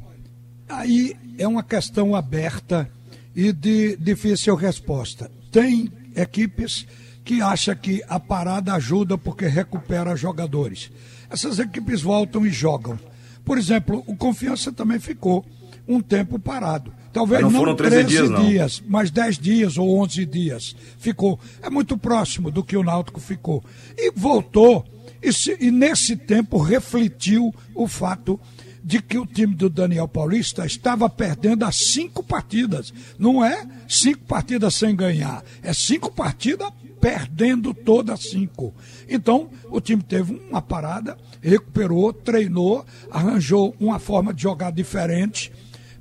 aí 0.68 1.16
é 1.36 1.48
uma 1.48 1.64
questão 1.64 2.14
aberta 2.14 2.88
e 3.34 3.52
de 3.52 3.96
difícil 3.96 4.54
resposta. 4.54 5.28
Tem 5.50 5.90
equipes 6.14 6.86
que 7.24 7.42
acham 7.42 7.74
que 7.74 8.04
a 8.08 8.20
parada 8.20 8.72
ajuda 8.74 9.18
porque 9.18 9.48
recupera 9.48 10.14
jogadores. 10.14 10.92
Essas 11.28 11.58
equipes 11.58 12.02
voltam 12.02 12.46
e 12.46 12.50
jogam. 12.50 12.96
Por 13.44 13.58
exemplo, 13.58 14.04
o 14.06 14.14
Confiança 14.14 14.70
também 14.70 15.00
ficou 15.00 15.44
um 15.88 16.00
tempo 16.00 16.38
parado. 16.38 16.94
Talvez 17.14 17.42
Mas 17.42 17.52
não 17.52 17.58
foram 17.60 17.76
13 17.76 17.94
13 17.94 18.08
dias, 18.08 18.30
não. 18.30 18.46
dias, 18.46 18.82
mas 18.88 19.10
10 19.10 19.38
dias 19.38 19.78
ou 19.78 19.98
11 20.02 20.26
dias. 20.26 20.76
Ficou. 20.98 21.38
É 21.62 21.70
muito 21.70 21.96
próximo 21.96 22.50
do 22.50 22.62
que 22.64 22.76
o 22.76 22.82
Náutico 22.82 23.20
ficou. 23.20 23.64
E 23.96 24.10
voltou, 24.10 24.84
e, 25.22 25.32
se- 25.32 25.56
e 25.60 25.70
nesse 25.70 26.16
tempo 26.16 26.58
refletiu 26.58 27.54
o 27.74 27.86
fato 27.86 28.38
de 28.82 29.00
que 29.00 29.16
o 29.16 29.24
time 29.24 29.54
do 29.54 29.70
Daniel 29.70 30.06
Paulista 30.08 30.66
estava 30.66 31.08
perdendo 31.08 31.64
as 31.64 31.76
cinco 31.76 32.22
partidas. 32.22 32.92
Não 33.18 33.42
é 33.42 33.64
cinco 33.88 34.24
partidas 34.24 34.74
sem 34.74 34.94
ganhar, 34.94 35.42
é 35.62 35.72
cinco 35.72 36.10
partidas 36.12 36.68
perdendo 37.00 37.72
todas 37.72 38.20
cinco. 38.28 38.74
Então, 39.08 39.48
o 39.70 39.80
time 39.80 40.02
teve 40.02 40.34
uma 40.50 40.60
parada, 40.60 41.16
recuperou, 41.40 42.12
treinou, 42.12 42.84
arranjou 43.10 43.74
uma 43.78 43.98
forma 43.98 44.34
de 44.34 44.42
jogar 44.42 44.72
diferente 44.72 45.52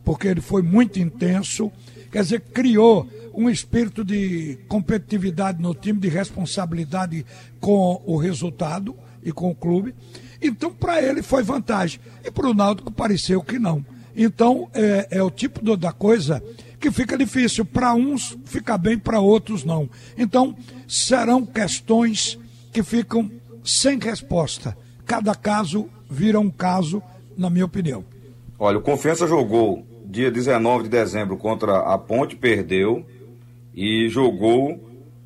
porque 0.03 0.27
ele 0.27 0.41
foi 0.41 0.61
muito 0.61 0.99
intenso, 0.99 1.71
quer 2.11 2.23
dizer, 2.23 2.41
criou 2.53 3.07
um 3.33 3.49
espírito 3.49 4.03
de 4.03 4.59
competitividade 4.67 5.61
no 5.61 5.73
time, 5.73 5.99
de 5.99 6.07
responsabilidade 6.09 7.25
com 7.59 8.01
o 8.05 8.17
resultado 8.17 8.95
e 9.23 9.31
com 9.31 9.49
o 9.49 9.55
clube. 9.55 9.95
Então, 10.41 10.71
para 10.71 11.01
ele 11.01 11.21
foi 11.23 11.41
vantagem. 11.41 11.99
E 12.23 12.29
para 12.29 12.47
o 12.47 12.53
Náutico 12.53 12.91
pareceu 12.91 13.41
que 13.41 13.57
não. 13.57 13.83
Então, 14.15 14.69
é, 14.73 15.07
é 15.11 15.23
o 15.23 15.31
tipo 15.31 15.63
do- 15.63 15.77
da 15.77 15.91
coisa 15.91 16.43
que 16.79 16.91
fica 16.91 17.17
difícil. 17.17 17.65
Para 17.65 17.93
uns 17.95 18.37
fica 18.45 18.77
bem, 18.77 18.99
para 18.99 19.19
outros 19.19 19.63
não. 19.63 19.89
Então, 20.17 20.55
serão 20.87 21.45
questões 21.45 22.37
que 22.71 22.83
ficam 22.83 23.31
sem 23.63 23.97
resposta. 23.97 24.77
Cada 25.05 25.33
caso 25.33 25.89
vira 26.09 26.39
um 26.39 26.49
caso, 26.49 27.01
na 27.37 27.49
minha 27.49 27.65
opinião. 27.65 28.03
Olha, 28.59 28.77
o 28.77 28.81
Confiança 28.81 29.25
jogou 29.25 29.85
dia 30.13 30.29
19 30.29 30.83
de 30.83 30.89
dezembro 30.89 31.35
contra 31.37 31.79
a 31.79 31.97
Ponte, 31.97 32.35
perdeu. 32.35 33.03
E 33.73 34.07
jogou 34.09 34.79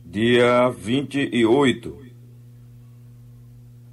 dia 0.06 0.70
28 0.70 1.98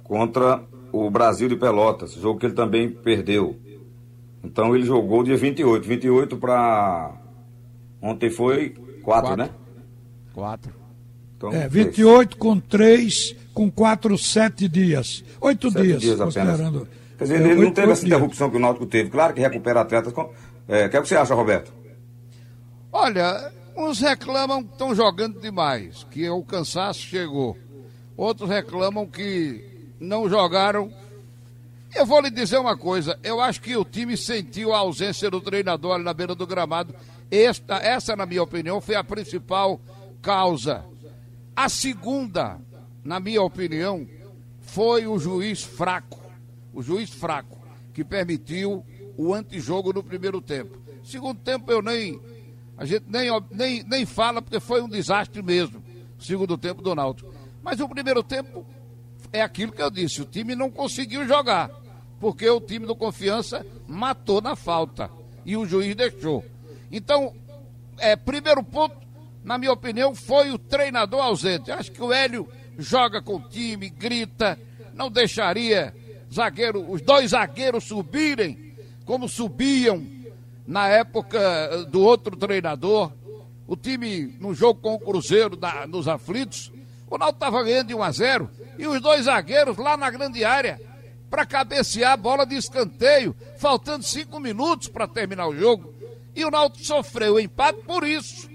contra 0.03 0.63
o 0.91 1.09
Brasil 1.09 1.49
de 1.49 1.57
Pelotas, 1.57 2.13
jogo 2.13 2.39
que 2.39 2.45
ele 2.45 2.53
também 2.53 2.89
perdeu. 2.89 3.57
Então 4.43 4.73
ele 4.75 4.85
jogou 4.85 5.23
dia 5.23 5.35
28. 5.35 5.85
28 5.85 6.37
para. 6.37 7.11
Ontem 8.01 8.29
foi 8.29 8.69
4, 8.69 9.03
Quatro. 9.03 9.35
né? 9.35 9.49
Quatro. 10.33 10.73
Então, 11.35 11.51
É, 11.51 11.67
28 11.67 12.37
com 12.37 12.57
3, 12.59 13.35
com 13.53 13.69
4, 13.69 14.17
7 14.17 14.69
dias. 14.69 15.23
8 15.41 15.69
Sete 15.71 15.83
dias, 15.85 16.01
dias 16.01 16.21
apenas. 16.21 16.59
Quer 17.17 17.23
dizer, 17.23 17.35
É, 17.35 17.43
ele 17.43 17.55
não 17.55 17.61
oito- 17.63 17.73
teve 17.73 17.91
essa 17.91 18.05
dias. 18.05 18.15
interrupção 18.17 18.49
que 18.49 18.55
o 18.57 18.59
Náutico 18.59 18.85
teve. 18.85 19.09
Claro 19.09 19.33
que 19.33 19.41
recupera 19.41 19.81
atletas. 19.81 20.13
É, 20.67 20.85
o 20.85 20.89
que, 20.89 20.97
é 20.97 21.01
que 21.01 21.07
você 21.07 21.15
acha, 21.15 21.35
Roberto? 21.35 21.71
Olha, 22.91 23.51
uns 23.75 23.99
reclamam 23.99 24.63
que 24.63 24.71
estão 24.71 24.95
jogando 24.95 25.39
demais, 25.39 26.05
que 26.09 26.27
o 26.29 26.43
cansaço 26.43 27.01
chegou. 27.01 27.57
Outros 28.17 28.49
reclamam 28.49 29.05
que 29.05 29.63
não 29.99 30.29
jogaram. 30.29 30.91
Eu 31.93 32.05
vou 32.05 32.19
lhe 32.21 32.29
dizer 32.29 32.57
uma 32.57 32.75
coisa, 32.75 33.19
eu 33.23 33.39
acho 33.39 33.61
que 33.61 33.75
o 33.77 33.85
time 33.85 34.17
sentiu 34.17 34.73
a 34.73 34.79
ausência 34.79 35.29
do 35.29 35.39
treinador 35.39 35.95
ali 35.95 36.03
na 36.03 36.13
beira 36.13 36.33
do 36.33 36.47
gramado. 36.47 36.95
Esta, 37.29 37.75
essa, 37.77 38.15
na 38.15 38.25
minha 38.25 38.43
opinião, 38.43 38.81
foi 38.81 38.95
a 38.95 39.03
principal 39.03 39.79
causa. 40.21 40.83
A 41.55 41.69
segunda, 41.69 42.59
na 43.03 43.19
minha 43.19 43.41
opinião, 43.41 44.07
foi 44.61 45.07
o 45.07 45.17
juiz 45.17 45.63
fraco. 45.63 46.19
O 46.73 46.81
juiz 46.81 47.09
fraco, 47.09 47.57
que 47.93 48.03
permitiu 48.03 48.85
o 49.17 49.33
antijogo 49.33 49.93
no 49.93 50.03
primeiro 50.03 50.41
tempo. 50.41 50.77
Segundo 51.03 51.39
tempo 51.39 51.71
eu 51.71 51.81
nem. 51.81 52.19
A 52.77 52.85
gente 52.85 53.05
nem, 53.07 53.29
nem, 53.51 53.83
nem 53.83 54.05
fala 54.05 54.41
porque 54.41 54.59
foi 54.59 54.81
um 54.81 54.89
desastre 54.89 55.41
mesmo. 55.41 55.83
Segundo 56.19 56.57
tempo 56.57 56.81
do 56.81 56.95
Náutico. 56.95 57.33
Mas 57.63 57.79
o 57.79 57.87
primeiro 57.87 58.23
tempo 58.23 58.65
é 59.31 59.41
aquilo 59.41 59.71
que 59.71 59.81
eu 59.81 59.89
disse: 59.89 60.21
o 60.21 60.25
time 60.25 60.55
não 60.55 60.69
conseguiu 60.69 61.27
jogar. 61.27 61.69
Porque 62.19 62.49
o 62.49 62.61
time 62.61 62.85
do 62.85 62.95
Confiança 62.95 63.65
matou 63.87 64.41
na 64.41 64.55
falta. 64.55 65.09
E 65.45 65.55
o 65.55 65.65
juiz 65.65 65.95
deixou. 65.95 66.43
Então, 66.91 67.33
é, 67.97 68.15
primeiro 68.15 68.63
ponto, 68.63 68.95
na 69.43 69.57
minha 69.57 69.71
opinião, 69.71 70.15
foi 70.15 70.51
o 70.51 70.57
treinador 70.57 71.21
ausente. 71.21 71.71
Acho 71.71 71.91
que 71.91 72.01
o 72.01 72.11
Hélio 72.11 72.47
joga 72.77 73.21
com 73.21 73.35
o 73.35 73.49
time, 73.49 73.89
grita, 73.89 74.57
não 74.93 75.11
deixaria 75.11 75.93
zagueiro, 76.33 76.89
os 76.89 77.01
dois 77.01 77.31
zagueiros 77.31 77.83
subirem 77.83 78.64
como 79.05 79.29
subiam 79.29 80.05
na 80.67 80.87
época 80.87 81.37
eh, 81.39 81.85
do 81.85 82.01
outro 82.01 82.35
treinador. 82.35 83.11
O 83.67 83.75
time 83.75 84.35
no 84.39 84.53
jogo 84.53 84.79
com 84.81 84.93
o 84.95 84.99
Cruzeiro 84.99 85.55
da- 85.55 85.87
nos 85.87 86.07
aflitos, 86.07 86.71
o 87.09 87.17
Náutico 87.17 87.37
estava 87.37 87.63
ganhando 87.63 87.87
de 87.87 87.95
1 87.95 88.03
a 88.03 88.11
0 88.11 88.49
e 88.77 88.85
os 88.87 89.01
dois 89.01 89.25
zagueiros 89.25 89.77
lá 89.77 89.95
na 89.97 90.09
grande 90.09 90.43
área 90.43 90.79
para 91.29 91.45
cabecear 91.45 92.11
a 92.13 92.17
bola 92.17 92.45
de 92.45 92.55
escanteio, 92.55 93.35
faltando 93.57 94.03
cinco 94.03 94.39
minutos 94.39 94.87
para 94.87 95.07
terminar 95.07 95.47
o 95.47 95.55
jogo. 95.55 95.93
E 96.35 96.45
o 96.45 96.51
Náutico 96.51 96.85
sofreu 96.85 97.35
o 97.35 97.39
empate 97.39 97.79
por 97.83 98.03
isso. 98.05 98.49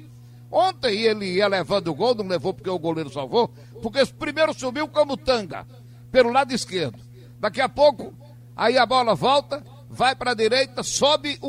Ontem 0.51 1.01
ele 1.03 1.27
ia 1.27 1.47
levando 1.49 1.89
o 1.89 1.95
gol, 1.95 2.15
não 2.15 2.27
levou 2.27 2.53
porque 2.53 2.71
o 2.71 2.79
goleiro 2.79 3.11
salvou, 3.13 3.49
porque 3.83 4.05
primeiro 4.07 4.53
subiu 4.53 4.87
como 4.89 5.17
tanga, 5.17 5.67
pelo 6.11 6.31
lado 6.33 6.53
esquerdo. 6.53 6.99
Daqui 7.39 7.61
a 7.61 7.69
pouco, 7.69 8.13
aí 8.57 8.77
a 8.77 8.85
bola 8.87 9.15
volta, 9.15 9.63
vai 9.91 10.15
para 10.15 10.31
a 10.31 10.35
direita, 10.35 10.83
sobe 10.83 11.37
o, 11.43 11.49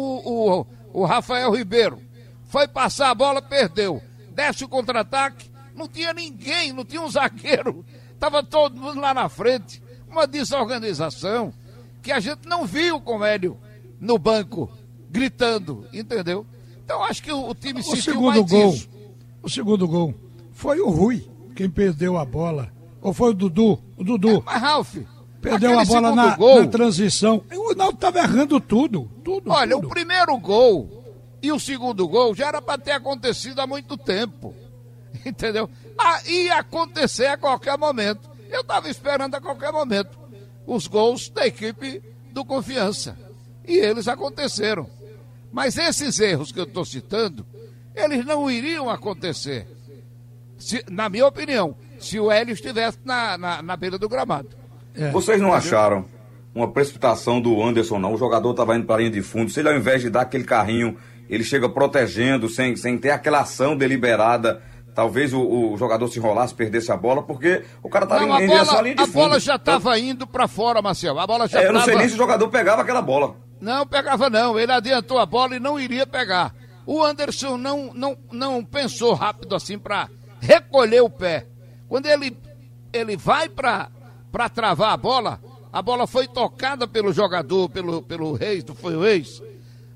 o, 0.59 1.01
o 1.01 1.05
Rafael 1.05 1.51
Ribeiro. 1.51 2.01
Foi 2.45 2.67
passar 2.67 3.11
a 3.11 3.15
bola, 3.15 3.41
perdeu. 3.41 4.01
Desce 4.33 4.65
o 4.65 4.67
contra-ataque, 4.67 5.49
não 5.75 5.87
tinha 5.87 6.13
ninguém, 6.13 6.73
não 6.73 6.83
tinha 6.83 7.01
um 7.01 7.09
zagueiro. 7.09 7.85
Estava 8.13 8.43
todo 8.43 8.79
mundo 8.79 8.99
lá 8.99 9.13
na 9.13 9.29
frente. 9.29 9.81
Uma 10.09 10.27
desorganização 10.27 11.53
que 12.01 12.11
a 12.11 12.19
gente 12.19 12.47
não 12.47 12.65
viu 12.65 12.99
com 12.99 13.19
o 13.19 13.23
Hélio 13.23 13.57
no 13.99 14.17
banco, 14.17 14.69
gritando, 15.09 15.87
entendeu? 15.93 16.45
Então 16.83 17.03
acho 17.03 17.21
que 17.21 17.31
o, 17.31 17.49
o 17.49 17.55
time 17.55 17.81
sentiu 17.83 18.01
segundo 18.01 18.39
mais 18.39 18.51
gol, 18.51 18.73
isso. 18.73 18.89
o 19.43 19.49
segundo 19.49 19.87
gol 19.87 20.13
foi 20.51 20.81
o 20.81 20.89
Rui 20.89 21.29
quem 21.55 21.69
perdeu 21.69 22.17
a 22.17 22.25
bola. 22.25 22.71
Ou 23.01 23.13
foi 23.13 23.31
o 23.31 23.33
Dudu? 23.33 23.79
O 23.97 24.03
Dudu. 24.03 24.43
Mas, 24.45 24.61
Ralf, 24.61 24.95
Perdeu 25.41 25.79
aquele 25.79 25.81
a 25.81 26.01
bola 26.01 26.15
na, 26.15 26.35
gol, 26.35 26.61
na 26.63 26.67
transição. 26.67 27.43
O 27.51 27.73
Náutico 27.73 27.95
estava 27.95 28.19
errando 28.19 28.59
tudo. 28.59 29.09
tudo 29.23 29.49
Olha, 29.51 29.75
tudo. 29.75 29.87
o 29.87 29.89
primeiro 29.89 30.37
gol 30.37 31.03
e 31.41 31.51
o 31.51 31.59
segundo 31.59 32.07
gol 32.07 32.35
já 32.35 32.47
era 32.47 32.61
para 32.61 32.77
ter 32.79 32.91
acontecido 32.91 33.59
há 33.59 33.65
muito 33.67 33.97
tempo. 33.97 34.53
Entendeu? 35.25 35.69
Ah, 35.97 36.21
ia 36.27 36.57
acontecer 36.57 37.25
a 37.27 37.37
qualquer 37.37 37.77
momento. 37.77 38.29
Eu 38.49 38.61
estava 38.61 38.89
esperando 38.89 39.35
a 39.35 39.41
qualquer 39.41 39.71
momento 39.71 40.19
os 40.67 40.85
gols 40.87 41.29
da 41.29 41.45
equipe 41.47 42.01
do 42.31 42.45
Confiança. 42.45 43.17
E 43.67 43.77
eles 43.77 44.07
aconteceram. 44.07 44.87
Mas 45.51 45.77
esses 45.77 46.19
erros 46.19 46.51
que 46.51 46.59
eu 46.59 46.63
estou 46.65 46.85
citando, 46.85 47.45
eles 47.95 48.25
não 48.25 48.49
iriam 48.49 48.89
acontecer. 48.89 49.67
Se- 50.57 50.85
na 50.89 51.09
minha 51.09 51.25
opinião, 51.27 51.75
se 51.99 52.19
o 52.19 52.31
Hélio 52.31 52.53
estivesse 52.53 52.99
na, 53.03 53.37
na, 53.37 53.61
na 53.61 53.75
beira 53.75 53.97
do 53.97 54.07
gramado. 54.07 54.49
É. 54.95 55.09
Vocês 55.11 55.39
não 55.41 55.53
acharam 55.53 56.05
uma 56.53 56.69
precipitação 56.71 57.39
do 57.39 57.61
Anderson, 57.63 57.97
não? 57.99 58.13
O 58.13 58.17
jogador 58.17 58.51
estava 58.51 58.75
indo 58.75 58.85
para 58.85 58.95
a 58.95 58.97
linha 58.99 59.09
de 59.11 59.21
fundo. 59.21 59.49
Se 59.51 59.59
ele, 59.59 59.69
ao 59.69 59.75
invés 59.75 60.01
de 60.01 60.09
dar 60.09 60.21
aquele 60.21 60.43
carrinho, 60.43 60.97
ele 61.29 61.43
chega 61.43 61.69
protegendo, 61.69 62.49
sem, 62.49 62.75
sem 62.75 62.97
ter 62.97 63.11
aquela 63.11 63.39
ação 63.39 63.75
deliberada, 63.77 64.61
talvez 64.93 65.33
o, 65.33 65.41
o 65.41 65.77
jogador 65.77 66.07
se 66.09 66.19
enrolasse, 66.19 66.53
perdesse 66.53 66.91
a 66.91 66.97
bola, 66.97 67.23
porque 67.23 67.63
o 67.81 67.89
cara 67.89 68.03
estava 68.03 68.21
a 68.35 68.41
em, 68.41 68.43
em 68.43 68.47
direção 68.47 68.61
à 68.63 68.65
bola, 68.73 68.81
linha 68.83 68.95
de 68.95 69.01
a 69.01 69.05
fundo. 69.05 69.13
bola 69.15 69.39
já 69.39 69.55
Então, 69.55 69.77
estava 69.77 69.97
indo 69.99 70.27
para 70.27 70.47
fora, 70.47 70.81
Marcelo. 70.81 71.19
A 71.19 71.25
bola 71.27 71.47
já 71.47 71.61
é, 71.61 71.67
eu 71.67 71.73
não 71.73 71.79
sei 71.81 71.91
tava- 71.93 71.99
nem 71.99 72.09
se 72.09 72.15
o 72.15 72.17
jogador 72.17 72.47
pegava 72.49 72.81
aquela 72.81 73.01
bola. 73.01 73.35
Não 73.61 73.85
pegava 73.87 74.29
não, 74.29 74.59
ele 74.59 74.71
adiantou 74.73 75.19
a 75.19 75.25
bola 75.25 75.55
e 75.55 75.59
não 75.59 75.79
iria 75.79 76.05
pegar. 76.05 76.53
O 76.85 77.01
Anderson 77.01 77.55
não, 77.57 77.93
não, 77.93 78.17
não 78.31 78.65
pensou 78.65 79.13
rápido 79.13 79.55
assim 79.55 79.77
para 79.79 80.09
recolher 80.41 81.01
o 81.01 81.09
pé. 81.09 81.45
Quando 81.87 82.07
ele, 82.07 82.35
ele 82.91 83.15
vai 83.15 83.47
para 83.47 83.87
travar 84.49 84.91
a 84.91 84.97
bola, 84.97 85.39
a 85.71 85.81
bola 85.81 86.07
foi 86.07 86.27
tocada 86.27 86.87
pelo 86.87 87.11
jogador, 87.13 87.69
pelo, 87.69 88.01
pelo 88.01 88.33
Reis, 88.33 88.63
não 88.65 88.75
foi 88.75 88.95
o 88.95 89.01
Reis? 89.01 89.41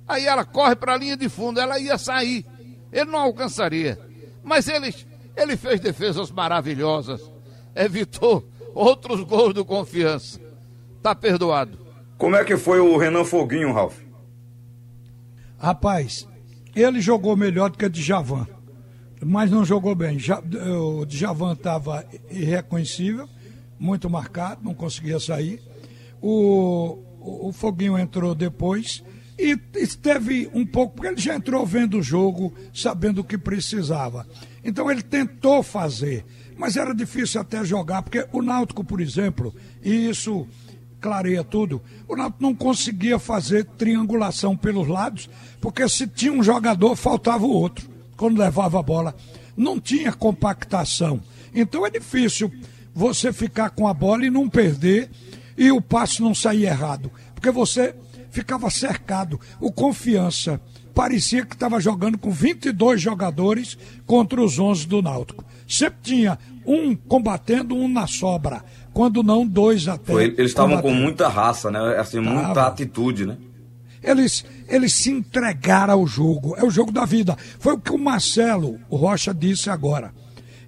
Aí 0.08 0.26
ela 0.26 0.46
corre 0.46 0.76
para 0.76 0.94
a 0.94 0.98
linha 0.98 1.18
de 1.18 1.28
fundo, 1.30 1.60
ela 1.60 1.80
ia 1.80 1.98
sair. 1.98 2.46
Ele 2.92 3.12
não 3.12 3.20
alcançaria. 3.20 4.00
Mas 4.44 4.68
ele, 4.68 4.94
ele 5.36 5.58
fez 5.58 5.80
defesas 5.80 6.30
maravilhosas, 6.32 7.22
evitou 7.76 8.48
outros 8.74 9.22
gols 9.22 9.54
do 9.54 9.66
confiança. 9.66 10.40
Tá 11.02 11.16
perdoado. 11.16 11.78
Como 12.18 12.36
é 12.36 12.44
que 12.46 12.56
foi 12.58 12.80
o 12.80 12.98
Renan 12.98 13.24
Foguinho, 13.26 13.74
Ralf? 13.74 13.98
Rapaz, 15.58 16.28
ele 16.76 17.02
jogou 17.02 17.36
melhor 17.36 17.70
do 17.70 17.78
que 17.78 17.86
o 17.86 17.90
Djavan, 17.90 18.48
mas 19.24 19.50
não 19.50 19.66
jogou 19.66 19.96
bem. 19.96 20.20
Já- 20.20 20.40
o 20.42 21.06
Djavan 21.06 21.54
estava 21.54 22.06
irreconhecível, 22.30 23.28
muito 23.80 24.10
marcado, 24.10 24.64
não 24.64 24.74
conseguia 24.74 25.20
sair. 25.20 25.62
O, 26.22 27.00
o, 27.20 27.50
o 27.50 27.52
Foguinho 27.54 27.98
entrou 27.98 28.34
depois 28.34 29.04
e 29.38 29.60
esteve 29.76 30.50
um 30.54 30.66
pouco, 30.66 30.96
porque 30.96 31.10
ele 31.10 31.22
já 31.22 31.36
entrou 31.36 31.66
vendo 31.66 31.98
o 31.98 32.04
jogo, 32.04 32.54
sabendo 32.74 33.20
o 33.20 33.24
que 33.24 33.38
precisava. 33.38 34.26
Então 34.64 34.90
ele 34.90 35.02
tentou 35.02 35.62
fazer, 35.62 36.26
mas 36.58 36.78
era 36.78 36.94
difícil 36.96 37.42
até 37.42 37.64
jogar, 37.64 38.02
porque 38.02 38.26
o 38.32 38.42
Náutico, 38.42 38.84
por 38.84 39.02
exemplo, 39.02 39.54
e 39.84 40.10
isso 40.10 40.48
clareia 41.02 41.44
tudo, 41.44 41.82
o 42.08 42.16
Náutico 42.16 42.42
não 42.42 42.56
conseguia 42.56 43.20
fazer 43.20 43.66
triangulação 43.66 44.56
pelos 44.56 44.88
lados, 44.88 45.30
porque 45.60 45.88
se 45.90 46.08
tinha 46.08 46.32
um 46.32 46.42
jogador, 46.42 46.96
faltava 46.96 47.46
o 47.46 47.52
outro, 47.52 47.90
quando 48.16 48.40
levava 48.40 48.80
a 48.80 48.84
bola. 48.84 49.16
Não 49.56 49.80
tinha 49.80 50.12
compactação. 50.12 51.22
Então 51.54 51.86
é 51.86 51.90
difícil 51.90 52.52
você 52.96 53.34
ficar 53.34 53.72
com 53.72 53.88
a 53.88 53.94
bola 53.94 54.26
e 54.26 54.30
não 54.30 54.50
perder 54.50 55.10
e 55.58 55.70
o 55.70 55.82
passe 55.82 56.22
não 56.22 56.34
sair 56.34 56.66
errado, 56.66 57.12
porque 57.34 57.52
você 57.52 57.94
ficava 58.32 58.70
cercado. 58.70 59.40
O 59.60 59.72
confiança 59.72 60.60
parecia 60.94 61.46
que 61.46 61.56
estava 61.56 61.80
jogando 61.80 62.18
com 62.18 62.32
22 62.32 63.02
jogadores 63.02 63.78
contra 64.06 64.42
os 64.42 64.58
11 64.58 64.88
do 64.88 65.02
Náutico. 65.02 65.44
Sempre 65.68 66.00
tinha 66.04 66.40
um 66.66 66.96
combatendo, 66.96 67.76
um 67.76 67.88
na 67.88 68.08
sobra. 68.08 68.64
Quando 68.94 69.22
não, 69.22 69.46
dois 69.46 69.88
até. 69.88 70.14
Foi, 70.14 70.24
eles 70.24 70.52
estavam 70.52 70.82
com 70.82 70.94
muita 70.94 71.28
raça, 71.28 71.70
né? 71.70 71.98
Assim, 71.98 72.24
Tava. 72.24 72.44
muita 72.44 72.68
atitude, 72.68 73.26
né? 73.26 73.38
Eles, 74.02 74.46
eles 74.70 74.94
se 74.94 75.10
entregaram 75.10 75.96
ao 75.96 76.08
jogo. 76.08 76.56
É 76.58 76.64
o 76.64 76.70
jogo 76.70 76.92
da 76.92 77.04
vida. 77.06 77.36
Foi 77.60 77.74
o 77.74 77.80
que 77.80 77.92
o 77.92 77.98
Marcelo 77.98 78.80
Rocha 78.90 79.34
disse 79.34 79.70
agora. 79.70 80.14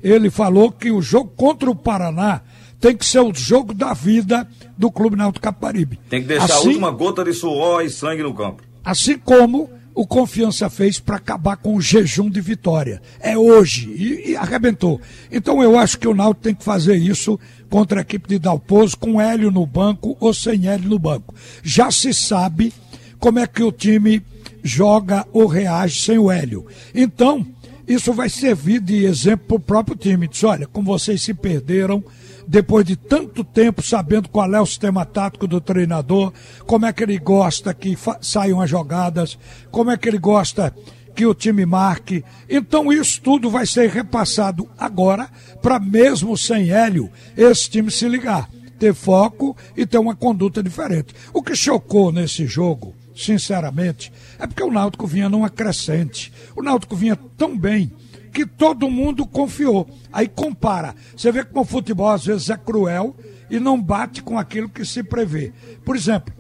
Ele 0.08 0.30
falou 0.30 0.72
que 0.72 0.90
o 0.90 1.02
jogo 1.02 1.32
contra 1.36 1.70
o 1.70 1.76
Paraná 1.76 2.42
tem 2.80 2.96
que 2.96 3.06
ser 3.06 3.20
o 3.20 3.34
jogo 3.34 3.74
da 3.74 3.94
vida 3.94 4.48
do 4.78 4.92
Clube 4.92 5.18
Náutico 5.18 5.44
Caparibe. 5.44 6.00
Tem 6.10 6.22
que 6.22 6.28
deixar 6.28 6.46
assim, 6.46 6.54
a 6.54 6.60
última 6.60 6.92
gota 6.92 7.24
de 7.24 7.34
suor 7.34 7.84
e 7.84 7.90
sangue 7.90 8.24
no 8.24 8.34
campo. 8.34 8.64
Assim 8.86 9.18
como 9.18 9.70
o 9.94 10.06
Confiança 10.06 10.70
fez 10.70 11.00
para 11.00 11.18
acabar 11.18 11.58
com 11.58 11.76
o 11.76 11.82
jejum 11.82 12.30
de 12.30 12.40
vitória. 12.40 13.02
É 13.20 13.38
hoje 13.38 13.90
e, 13.90 14.32
e, 14.32 14.36
arrebentou. 14.36 15.02
Então 15.32 15.62
eu 15.62 15.78
acho 15.78 15.98
que 15.98 16.08
o 16.08 16.14
Náutico 16.14 16.44
tem 16.44 16.56
que 16.56 16.64
fazer 16.64 16.96
isso 16.96 17.40
contra 17.70 18.00
a 18.00 18.02
equipe 18.02 18.30
de 18.30 18.40
Dalpozo 18.40 18.96
com 18.96 19.20
Hélio 19.20 19.52
no 19.52 19.66
banco 19.66 20.16
ou 20.20 20.34
sem 20.34 20.68
Hélio 20.68 20.90
no 20.90 21.00
banco. 21.00 21.34
Já 21.64 21.90
se 21.92 22.14
sabe 22.14 22.72
como 23.20 23.40
é 23.40 23.48
que 23.48 23.64
o 23.64 23.72
time 23.72 24.24
joga 24.64 25.26
ou 25.34 25.48
reage 25.48 26.00
sem 26.00 26.18
o 26.18 26.32
Hélio. 26.32 26.66
Então, 26.94 27.46
isso 27.88 28.12
vai 28.12 28.30
servir 28.30 28.82
de 28.82 29.06
exemplo 29.06 29.48
para 29.48 29.56
o 29.56 29.60
próprio 29.60 29.96
time. 29.96 30.28
Diz, 30.28 30.44
olha, 30.44 30.68
como 30.68 30.92
vocês 30.92 31.22
se 31.22 31.34
perderam, 31.34 32.04
depois 32.48 32.86
de 32.86 32.96
tanto 32.96 33.44
tempo 33.44 33.82
sabendo 33.82 34.30
qual 34.30 34.54
é 34.54 34.60
o 34.60 34.66
sistema 34.66 35.06
tático 35.06 35.48
do 35.48 35.62
treinador, 35.62 36.34
como 36.66 36.86
é 36.86 36.94
que 36.94 37.04
ele 37.04 37.18
gosta 37.18 37.74
que 37.74 37.98
saiam 38.22 38.62
as 38.62 38.70
jogadas, 38.70 39.38
como 39.72 39.92
é 39.92 39.98
que 39.98 40.08
ele 40.08 40.18
gosta 40.18 40.74
que 41.16 41.26
o 41.26 41.34
time 41.34 41.66
marque. 41.66 42.24
Então 42.50 42.94
isso 42.94 43.22
tudo 43.22 43.50
vai 43.50 43.66
ser 43.66 43.90
repassado 43.90 44.70
agora 44.78 45.30
para 45.62 45.80
mesmo 45.80 46.38
sem 46.38 46.70
Hélio 46.70 47.10
esse 47.36 47.70
time 47.70 47.90
se 47.90 48.08
ligar, 48.08 48.50
ter 48.78 48.94
foco 48.94 49.58
e 49.76 49.86
ter 49.86 49.98
uma 49.98 50.16
conduta 50.16 50.62
diferente. 50.62 51.16
O 51.34 51.42
que 51.42 51.56
chocou 51.56 52.12
nesse 52.12 52.46
jogo, 52.46 52.94
sinceramente, 53.18 54.12
é 54.38 54.46
porque 54.46 54.64
o 54.64 54.72
Náutico 54.72 55.08
vinha 55.08 55.30
numa 55.30 55.50
crescente. 55.50 56.32
O 56.56 56.62
Náutico 56.62 56.96
vinha 56.96 57.16
tão 57.16 57.58
bem 57.58 57.92
que 58.34 58.46
todo 58.46 58.90
mundo 58.90 59.26
confiou. 59.26 59.90
Aí 60.14 60.28
compara. 60.28 60.96
Você 61.16 61.32
vê 61.32 61.44
como 61.44 61.62
o 61.62 61.66
futebol 61.66 62.10
às 62.10 62.26
vezes 62.26 62.50
é 62.50 62.58
cruel 62.58 63.16
e 63.50 63.60
não 63.60 63.82
bate 63.82 64.22
com 64.22 64.38
aquilo 64.38 64.70
que 64.70 64.86
se 64.86 65.02
prevê. 65.02 65.52
Por 65.84 65.96
exemplo, 65.96 66.34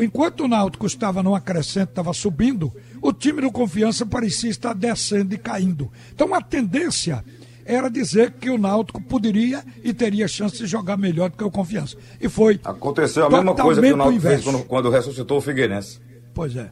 enquanto 0.00 0.44
o 0.44 0.48
Náutico 0.48 0.86
estava 0.86 1.22
numa 1.22 1.40
crescente, 1.40 1.90
estava 1.90 2.12
subindo, 2.12 2.72
o 3.02 3.12
time 3.12 3.42
do 3.42 3.52
Confiança 3.52 4.06
parecia 4.06 4.50
estar 4.50 4.74
descendo 4.74 5.34
e 5.34 5.38
caindo. 5.38 5.92
Então 6.14 6.34
a 6.34 6.40
tendência 6.40 7.22
era 7.66 7.90
dizer 7.90 8.32
que 8.32 8.48
o 8.48 8.56
Náutico 8.56 9.02
poderia 9.02 9.64
e 9.82 9.92
teria 9.92 10.28
chance 10.28 10.56
de 10.56 10.66
jogar 10.66 10.96
melhor 10.96 11.30
do 11.30 11.36
que 11.36 11.44
o 11.44 11.50
Confiança. 11.50 11.96
E 12.20 12.28
foi. 12.28 12.60
Aconteceu 12.64 13.26
a 13.26 13.30
mesma 13.30 13.54
coisa 13.54 13.82
que 13.82 13.92
o 13.92 13.96
Náutico 13.96 14.20
fez 14.22 14.44
quando, 14.44 14.64
quando 14.64 14.90
ressuscitou 14.90 15.38
o 15.38 15.40
Figueirense. 15.40 16.00
Pois 16.32 16.56
é. 16.56 16.70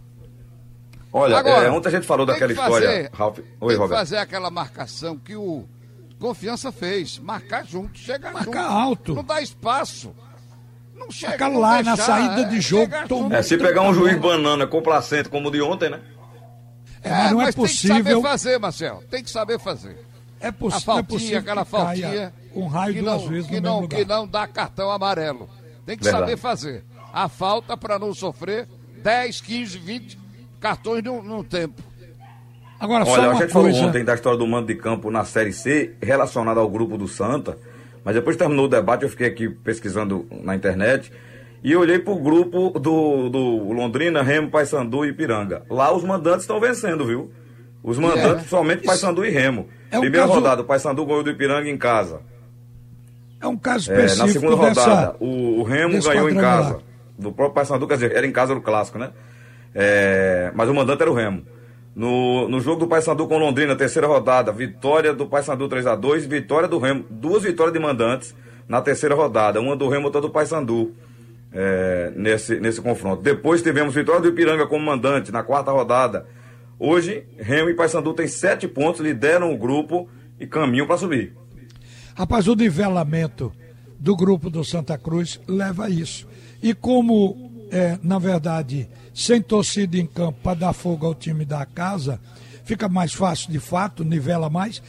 Olha, 1.13 1.37
Agora, 1.37 1.67
é, 1.67 1.71
ontem 1.71 1.89
a 1.89 1.93
gente 1.93 2.07
falou 2.07 2.27
daquela 2.27 2.53
fazer, 2.55 2.75
história, 2.77 3.11
Ralf. 3.13 3.39
Oi, 3.39 3.45
tem 3.69 3.77
Roberto. 3.77 3.99
fazer 3.99 4.17
aquela 4.17 4.51
marcação 4.51 5.17
que 5.17 5.37
o 5.37 5.65
Confiança 6.19 6.73
fez. 6.73 7.19
Marcar 7.19 7.65
junto, 7.65 7.99
chegar 7.99 8.33
Marcar 8.33 8.45
junto. 8.45 8.59
alto. 8.59 9.15
Não 9.15 9.25
dá 9.25 9.41
espaço. 9.41 10.15
Não 10.95 11.11
chega. 11.11 11.33
Marcar 11.33 11.49
lá 11.59 11.83
deixar, 11.83 11.97
na 11.97 11.97
saída 11.97 12.45
de 12.47 12.57
é, 12.57 12.61
jogo. 12.61 12.93
É, 13.33 13.43
se 13.43 13.57
pegar 13.57 13.83
um 13.83 13.95
juiz 13.95 14.19
banana 14.19 14.67
complacente 14.67 15.29
como 15.29 15.49
o 15.49 15.51
de 15.53 15.63
ontem, 15.63 15.91
né? 15.91 16.01
É, 17.03 17.11
mas 17.11 17.31
não 17.33 17.41
é 17.41 17.45
mas 17.45 17.55
possível. 17.55 17.97
Tem 17.97 18.05
que 18.05 18.11
saber 18.11 18.23
fazer, 18.29 18.59
Marcel. 18.59 19.03
Tem 19.11 19.23
que 19.23 19.31
saber 19.31 19.59
fazer. 19.61 20.14
É, 20.45 20.53
poss... 20.53 20.75
a 20.75 20.81
faltinha, 20.81 21.01
é 21.01 21.03
possível. 21.03 21.39
aquela 21.39 21.65
faltinha. 21.65 22.33
Um 22.55 22.67
raio 22.67 23.03
duas 23.03 23.23
não, 23.23 23.29
vezes 23.29 23.49
que 23.49 23.61
no 23.61 23.81
não, 23.81 23.89
Que 23.89 24.05
não 24.05 24.29
dá 24.29 24.47
cartão 24.47 24.91
amarelo. 24.91 25.49
Tem 25.87 25.97
que 25.97 26.05
Verdade. 26.05 26.25
saber 26.25 26.37
fazer. 26.37 26.85
A 27.13 27.29
falta 27.29 27.77
para 27.77 27.99
não 27.99 28.13
sofrer 28.13 28.69
10, 29.03 29.41
15, 29.41 29.79
20 29.79 30.19
cartões 30.61 31.03
no, 31.03 31.23
no 31.23 31.43
tempo. 31.45 31.83
Agora, 32.79 33.05
Olha, 33.07 33.31
a 33.31 33.35
gente 33.35 33.53
coisa... 33.53 33.73
falou 33.73 33.89
ontem 33.89 34.05
da 34.05 34.15
história 34.15 34.39
do 34.39 34.47
mando 34.47 34.67
de 34.67 34.75
campo 34.75 35.11
na 35.11 35.25
Série 35.25 35.53
C, 35.53 35.95
relacionada 36.03 36.61
ao 36.61 36.69
grupo 36.69 36.99
do 36.99 37.09
Santa, 37.09 37.57
mas 38.05 38.15
depois 38.15 38.37
terminou 38.37 38.67
o 38.67 38.69
debate, 38.69 39.05
eu 39.05 39.09
fiquei 39.09 39.29
aqui 39.29 39.49
pesquisando 39.49 40.27
na 40.43 40.55
internet 40.55 41.11
e 41.63 41.75
olhei 41.75 41.99
para 41.99 42.13
o 42.13 42.19
grupo 42.19 42.79
do, 42.79 43.31
do 43.31 43.73
Londrina, 43.73 44.23
Remo, 44.23 44.51
Paysandu 44.51 45.05
e 45.05 45.09
Ipiranga. 45.09 45.63
Lá 45.71 45.95
os 45.95 46.05
mandantes 46.05 46.43
estão 46.43 46.61
vencendo, 46.61 47.07
viu? 47.07 47.33
Os 47.83 47.99
mandantes, 47.99 48.45
é. 48.45 48.49
somente. 48.49 48.85
Paysandu 48.85 49.25
e 49.25 49.31
Remo. 49.31 49.67
É 49.95 49.99
um 49.99 50.01
Primeira 50.01 50.27
caso... 50.27 50.41
rodada, 50.41 50.63
o 50.63 50.65
Paysandu 50.65 51.07
ganhou 51.07 51.23
do 51.23 51.31
Ipiranga 51.31 51.71
em 51.71 51.79
casa. 51.79 52.21
É 53.41 53.47
um 53.47 53.57
caso 53.57 53.93
específico 53.93 54.23
é, 54.23 54.27
Na 54.27 54.33
segunda 54.33 54.57
rodada, 54.57 55.17
o, 55.21 55.61
o, 55.61 55.63
Remo 55.63 56.03
ganhou 56.03 56.29
em 56.29 56.35
casa. 56.35 56.81
Do 57.17 57.31
próprio 57.31 57.55
Paysandu, 57.55 57.87
quer 57.87 57.95
dizer, 57.95 58.13
era 58.13 58.27
em 58.27 58.33
casa 58.33 58.57
do 58.57 58.61
clássico, 58.61 58.99
né? 58.99 59.11
É, 59.73 60.51
mas 60.53 60.69
o 60.69 60.75
mandante 60.75 61.03
era 61.03 61.11
o 61.11 61.15
Remo. 61.15 61.45
No, 61.95 62.49
no 62.49 62.61
jogo 62.61 62.81
do 62.81 62.87
Paysandu 62.89 63.29
com 63.29 63.39
Londrina, 63.39 63.77
terceira 63.77 64.09
rodada, 64.09 64.51
vitória 64.51 65.13
do 65.15 65.27
Paysandu 65.27 65.69
3 65.69 65.87
a 65.87 65.95
2 65.95 66.27
vitória 66.27 66.67
do 66.67 66.81
Remo, 66.81 67.05
duas 67.09 67.45
vitórias 67.45 67.73
de 67.73 67.79
mandantes 67.79 68.35
na 68.69 68.83
terceira 68.83 69.15
rodada, 69.15 69.61
uma 69.61 69.77
do 69.77 69.89
Remo, 69.89 70.07
outra 70.07 70.21
do 70.21 70.31
Paysandu. 70.31 70.93
É, 71.53 72.13
nesse, 72.17 72.59
nesse 72.59 72.81
confronto. 72.81 73.23
Depois 73.23 73.63
tivemos 73.63 73.95
vitória 73.95 74.21
do 74.21 74.27
Ipiranga 74.27 74.67
como 74.67 74.85
mandante 74.85 75.31
na 75.31 75.45
quarta 75.45 75.71
rodada. 75.71 76.27
Hoje, 76.79 77.25
Remo 77.39 77.71
e 77.71 77.75
Paysandu 77.75 78.13
têm 78.15 78.27
sete 78.27 78.67
pontos, 78.67 79.01
lideram 79.01 79.53
o 79.53 79.59
grupo 79.59 80.09
e 80.39 80.47
caminham 80.47 80.87
para 80.87 80.99
subir. 80.99 81.35
Rapaz, 82.15 82.47
o 82.47 82.55
nivelamento 82.55 83.53
do 83.99 84.17
grupo 84.17 84.51
do 84.51 84.65
Santa 84.65 84.99
Cruz 84.99 85.41
leva 85.49 85.87
a 85.87 85.91
isso. 85.91 86.27
E 86.63 86.75
como, 86.75 87.51
é, 87.71 87.99
na 88.03 88.19
verdade, 88.19 88.89
sem 89.13 89.41
torcida 89.41 89.97
em 89.97 90.07
campo 90.07 90.39
para 90.43 90.59
dar 90.59 90.73
fogo 90.73 91.07
ao 91.07 91.15
time 91.15 91.45
da 91.45 91.65
casa, 91.65 92.21
fica 92.65 92.89
mais 92.89 93.13
fácil 93.13 93.51
de 93.51 93.59
fato, 93.59 94.05
nivela 94.05 94.51
mais. 94.51 94.83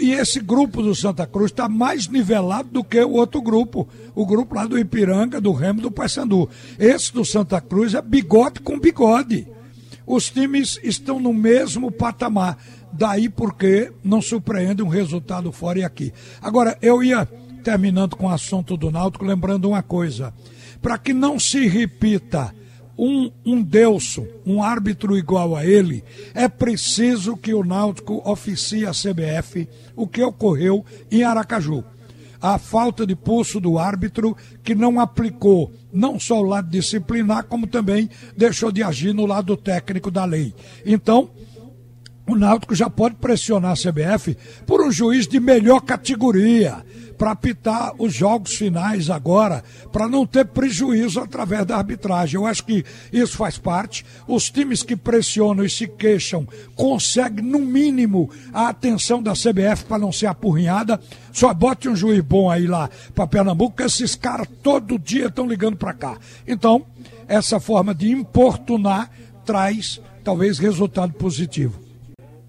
E 0.00 0.12
esse 0.12 0.40
grupo 0.40 0.82
do 0.82 0.94
Santa 0.94 1.26
Cruz 1.26 1.50
está 1.50 1.68
mais 1.68 2.08
nivelado 2.08 2.68
do 2.70 2.84
que 2.84 3.00
o 3.00 3.12
outro 3.12 3.40
grupo, 3.40 3.88
o 4.14 4.26
grupo 4.26 4.54
lá 4.54 4.66
do 4.66 4.78
Ipiranga, 4.78 5.40
do 5.40 5.52
Remo 5.52 5.80
do 5.80 5.90
Paysandu. 5.90 6.48
Esse 6.78 7.12
do 7.12 7.24
Santa 7.24 7.60
Cruz 7.60 7.94
é 7.94 8.02
bigode 8.02 8.60
com 8.60 8.78
bigode. 8.78 9.46
Os 10.08 10.30
times 10.30 10.80
estão 10.82 11.20
no 11.20 11.34
mesmo 11.34 11.92
patamar. 11.92 12.56
Daí 12.90 13.28
porque 13.28 13.92
não 14.02 14.22
surpreende 14.22 14.82
um 14.82 14.88
resultado 14.88 15.52
fora 15.52 15.80
e 15.80 15.84
aqui. 15.84 16.14
Agora, 16.40 16.78
eu 16.80 17.02
ia 17.02 17.26
terminando 17.62 18.16
com 18.16 18.24
o 18.24 18.30
assunto 18.30 18.74
do 18.74 18.90
Náutico, 18.90 19.26
lembrando 19.26 19.68
uma 19.68 19.82
coisa. 19.82 20.32
Para 20.80 20.96
que 20.96 21.12
não 21.12 21.38
se 21.38 21.68
repita 21.68 22.54
um, 22.96 23.30
um 23.44 23.62
Deus, 23.62 24.18
um 24.46 24.62
árbitro 24.62 25.14
igual 25.14 25.54
a 25.54 25.66
ele, 25.66 26.02
é 26.32 26.48
preciso 26.48 27.36
que 27.36 27.52
o 27.52 27.62
Náutico 27.62 28.22
oficie 28.24 28.86
a 28.86 28.92
CBF 28.92 29.68
o 29.94 30.08
que 30.08 30.22
ocorreu 30.22 30.86
em 31.10 31.22
Aracaju. 31.22 31.84
A 32.40 32.58
falta 32.58 33.06
de 33.06 33.16
pulso 33.16 33.60
do 33.60 33.78
árbitro 33.78 34.36
que 34.62 34.74
não 34.74 35.00
aplicou 35.00 35.72
não 35.92 36.20
só 36.20 36.40
o 36.40 36.44
lado 36.44 36.70
disciplinar, 36.70 37.44
como 37.44 37.66
também 37.66 38.08
deixou 38.36 38.70
de 38.70 38.82
agir 38.82 39.12
no 39.12 39.26
lado 39.26 39.56
técnico 39.56 40.10
da 40.10 40.24
lei. 40.24 40.54
Então, 40.86 41.30
o 42.28 42.36
Náutico 42.36 42.74
já 42.74 42.90
pode 42.90 43.16
pressionar 43.16 43.72
a 43.72 43.74
CBF 43.74 44.36
por 44.66 44.82
um 44.82 44.92
juiz 44.92 45.26
de 45.26 45.40
melhor 45.40 45.80
categoria 45.80 46.84
para 47.18 47.32
apitar 47.32 47.92
os 47.98 48.14
jogos 48.14 48.54
finais 48.54 49.10
agora, 49.10 49.64
para 49.92 50.08
não 50.08 50.24
ter 50.24 50.46
prejuízo 50.46 51.20
através 51.20 51.66
da 51.66 51.76
arbitragem. 51.76 52.36
Eu 52.36 52.46
acho 52.46 52.64
que 52.64 52.84
isso 53.12 53.36
faz 53.36 53.58
parte. 53.58 54.06
Os 54.26 54.48
times 54.48 54.84
que 54.84 54.96
pressionam 54.96 55.64
e 55.64 55.68
se 55.68 55.88
queixam 55.88 56.46
conseguem, 56.76 57.44
no 57.44 57.58
mínimo, 57.58 58.30
a 58.52 58.68
atenção 58.68 59.20
da 59.20 59.32
CBF 59.32 59.84
para 59.86 59.98
não 59.98 60.12
ser 60.12 60.26
apurrinhada. 60.26 61.00
Só 61.32 61.52
bote 61.52 61.88
um 61.88 61.96
juiz 61.96 62.20
bom 62.20 62.48
aí 62.48 62.66
lá 62.66 62.88
para 63.14 63.26
Pernambuco, 63.26 63.76
que 63.76 63.82
esses 63.82 64.14
caras 64.14 64.46
todo 64.62 64.98
dia 64.98 65.26
estão 65.26 65.46
ligando 65.46 65.76
para 65.76 65.92
cá. 65.92 66.16
Então, 66.46 66.86
essa 67.26 67.58
forma 67.58 67.94
de 67.94 68.10
importunar 68.10 69.10
traz 69.44 70.00
talvez 70.22 70.58
resultado 70.58 71.12
positivo. 71.14 71.87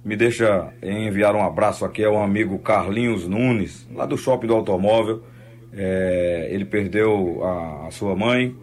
Me 0.03 0.15
deixa 0.15 0.71
enviar 0.81 1.35
um 1.35 1.43
abraço 1.43 1.83
aqui 1.83 2.03
ao 2.05 2.21
amigo 2.21 2.57
Carlinhos 2.59 3.27
Nunes, 3.27 3.85
lá 3.93 4.05
do 4.05 4.17
Shopping 4.17 4.47
do 4.47 4.55
Automóvel. 4.55 5.23
É, 5.73 6.47
ele 6.51 6.63
perdeu 6.63 7.43
a, 7.43 7.87
a, 7.87 7.91
sua 7.91 8.15
mãe 8.15 8.55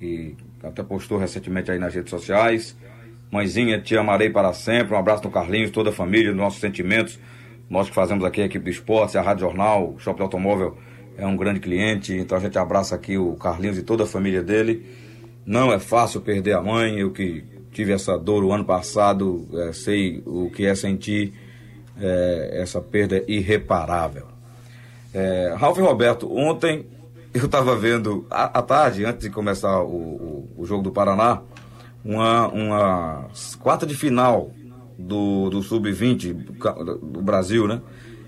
e 0.00 0.34
até 0.62 0.82
postou 0.82 1.18
recentemente 1.18 1.70
aí 1.70 1.78
nas 1.78 1.94
redes 1.94 2.10
sociais. 2.10 2.76
Mãezinha, 3.30 3.78
te 3.78 3.96
amarei 3.96 4.30
para 4.30 4.52
sempre. 4.54 4.94
Um 4.94 4.98
abraço 4.98 5.22
no 5.24 5.30
Carlinhos, 5.30 5.70
toda 5.70 5.90
a 5.90 5.92
família, 5.92 6.32
nossos 6.32 6.60
sentimentos. 6.60 7.20
Nós 7.68 7.88
que 7.88 7.94
fazemos 7.94 8.24
aqui 8.24 8.40
a 8.40 8.46
equipe 8.46 8.64
do 8.64 8.70
esporte, 8.70 9.18
a 9.18 9.22
Rádio 9.22 9.42
Jornal, 9.42 9.92
o 9.94 9.98
Shopping 9.98 10.18
do 10.18 10.24
Automóvel 10.24 10.78
é 11.16 11.26
um 11.26 11.36
grande 11.36 11.60
cliente, 11.60 12.14
então 12.14 12.38
a 12.38 12.40
gente 12.40 12.58
abraça 12.58 12.94
aqui 12.94 13.18
o 13.18 13.34
Carlinhos 13.34 13.76
e 13.76 13.82
toda 13.82 14.04
a 14.04 14.06
família 14.06 14.42
dele. 14.42 14.86
Não 15.44 15.72
é 15.72 15.78
fácil 15.78 16.22
perder 16.22 16.54
a 16.54 16.62
mãe, 16.62 16.98
eu 16.98 17.12
que 17.12 17.44
tive 17.72 17.92
essa 17.92 18.18
dor 18.18 18.44
o 18.44 18.52
ano 18.52 18.64
passado, 18.64 19.46
é, 19.54 19.72
sei 19.72 20.22
o 20.26 20.50
que 20.50 20.66
é 20.66 20.74
sentir 20.74 21.32
é, 21.98 22.60
essa 22.62 22.80
perda 22.80 23.22
irreparável. 23.28 24.26
É, 25.12 25.54
Ralf 25.56 25.78
Roberto, 25.78 26.32
ontem 26.32 26.86
eu 27.34 27.46
estava 27.46 27.76
vendo, 27.76 28.26
à, 28.30 28.62
tarde, 28.62 29.04
antes 29.04 29.22
de 29.22 29.30
começar 29.30 29.82
o, 29.82 29.86
o, 29.86 30.48
o, 30.58 30.66
jogo 30.66 30.82
do 30.82 30.90
Paraná, 30.90 31.42
uma, 32.04 32.48
uma 32.48 33.28
quarta 33.60 33.86
de 33.86 33.94
final 33.94 34.50
do, 34.98 35.50
do 35.50 35.62
Sub-20 35.62 36.32
do, 36.32 36.98
do 36.98 37.22
Brasil, 37.22 37.68
né? 37.68 37.80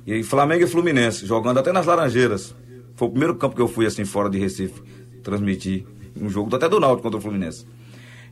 E 0.07 0.22
Flamengo 0.22 0.64
e 0.64 0.66
Fluminense, 0.66 1.26
jogando 1.26 1.59
até 1.59 1.72
nas 1.72 1.87
Laranjeiras. 1.87 2.55
Foi 2.96 3.09
o 3.09 3.11
primeiro 3.11 3.37
campo 3.37 3.55
que 3.55 3.62
eu 3.62 3.68
fui 3.68 3.87
assim 3.87 4.05
fora 4.05 4.28
de 4.28 4.38
Recife 4.38 4.83
transmitir 5.22 5.87
um 6.20 6.28
jogo 6.28 6.55
até 6.55 6.68
do 6.68 6.81
Náutico 6.81 7.02
contra 7.02 7.18
o 7.18 7.22
Fluminense. 7.22 7.64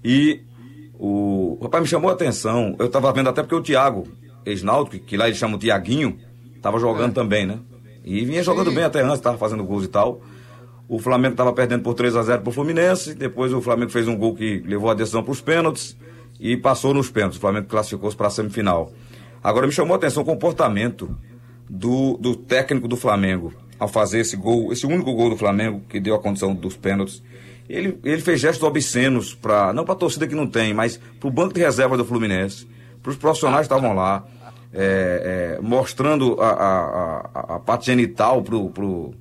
E 0.04 0.42
o, 1.00 1.56
o 1.58 1.64
rapaz 1.64 1.82
me 1.82 1.88
chamou 1.88 2.10
a 2.10 2.12
atenção. 2.12 2.76
Eu 2.78 2.90
tava 2.90 3.10
vendo 3.10 3.30
até 3.30 3.42
porque 3.42 3.54
o 3.54 3.62
Thiago, 3.62 4.06
ex-náutico, 4.44 5.02
que 5.06 5.16
lá 5.16 5.26
eles 5.26 5.38
chamam 5.38 5.58
Tiaguinho, 5.58 6.18
tava 6.60 6.78
jogando 6.78 7.12
é. 7.12 7.14
também, 7.14 7.46
né? 7.46 7.58
E 8.04 8.22
vinha 8.22 8.42
jogando 8.42 8.68
Sim. 8.68 8.76
bem 8.76 8.84
até 8.84 9.02
antes, 9.02 9.20
tava 9.20 9.38
fazendo 9.38 9.64
gols 9.64 9.84
e 9.84 9.88
tal. 9.88 10.20
O 10.86 10.98
Flamengo 10.98 11.36
tava 11.36 11.54
perdendo 11.54 11.82
por 11.82 11.94
3 11.94 12.16
a 12.16 12.22
0 12.22 12.42
pro 12.42 12.52
Fluminense. 12.52 13.14
Depois 13.14 13.50
o 13.54 13.62
Flamengo 13.62 13.90
fez 13.90 14.06
um 14.08 14.16
gol 14.16 14.34
que 14.34 14.58
levou 14.66 14.90
a 14.90 14.94
decisão 14.94 15.22
para 15.22 15.32
os 15.32 15.40
pênaltis 15.40 15.96
e 16.38 16.54
passou 16.56 16.92
nos 16.92 17.10
pênaltis. 17.10 17.38
O 17.38 17.40
Flamengo 17.40 17.66
classificou-se 17.66 18.16
para 18.16 18.26
a 18.26 18.30
semifinal. 18.30 18.92
Agora 19.42 19.66
me 19.66 19.72
chamou 19.72 19.94
a 19.94 19.96
atenção 19.96 20.22
o 20.22 20.26
comportamento 20.26 21.16
do, 21.68 22.18
do 22.18 22.36
técnico 22.36 22.86
do 22.86 22.96
Flamengo 22.96 23.54
ao 23.78 23.88
fazer 23.88 24.20
esse 24.20 24.36
gol, 24.36 24.70
esse 24.70 24.84
único 24.84 25.14
gol 25.14 25.30
do 25.30 25.36
Flamengo 25.36 25.80
que 25.88 25.98
deu 25.98 26.14
a 26.14 26.18
condição 26.18 26.54
dos 26.54 26.76
pênaltis. 26.76 27.22
Ele, 27.70 27.98
ele 28.02 28.20
fez 28.20 28.40
gestos 28.40 28.66
obscenos 28.66 29.32
para 29.32 29.72
não 29.72 29.84
para 29.84 29.94
a 29.94 29.96
torcida 29.96 30.26
que 30.26 30.34
não 30.34 30.46
tem, 30.46 30.74
mas 30.74 31.00
para 31.20 31.28
o 31.28 31.30
banco 31.30 31.54
de 31.54 31.60
reserva 31.60 31.96
do 31.96 32.04
Fluminense, 32.04 32.66
para 33.00 33.10
os 33.10 33.16
profissionais 33.16 33.68
que 33.68 33.72
estavam 33.72 33.94
lá, 33.94 34.26
é, 34.72 35.56
é, 35.58 35.62
mostrando 35.62 36.40
a, 36.40 36.48
a, 36.48 37.30
a, 37.34 37.56
a 37.56 37.58
parte 37.60 37.86
genital 37.86 38.42
para 38.42 38.56
o 38.56 38.70
pro, 38.70 39.14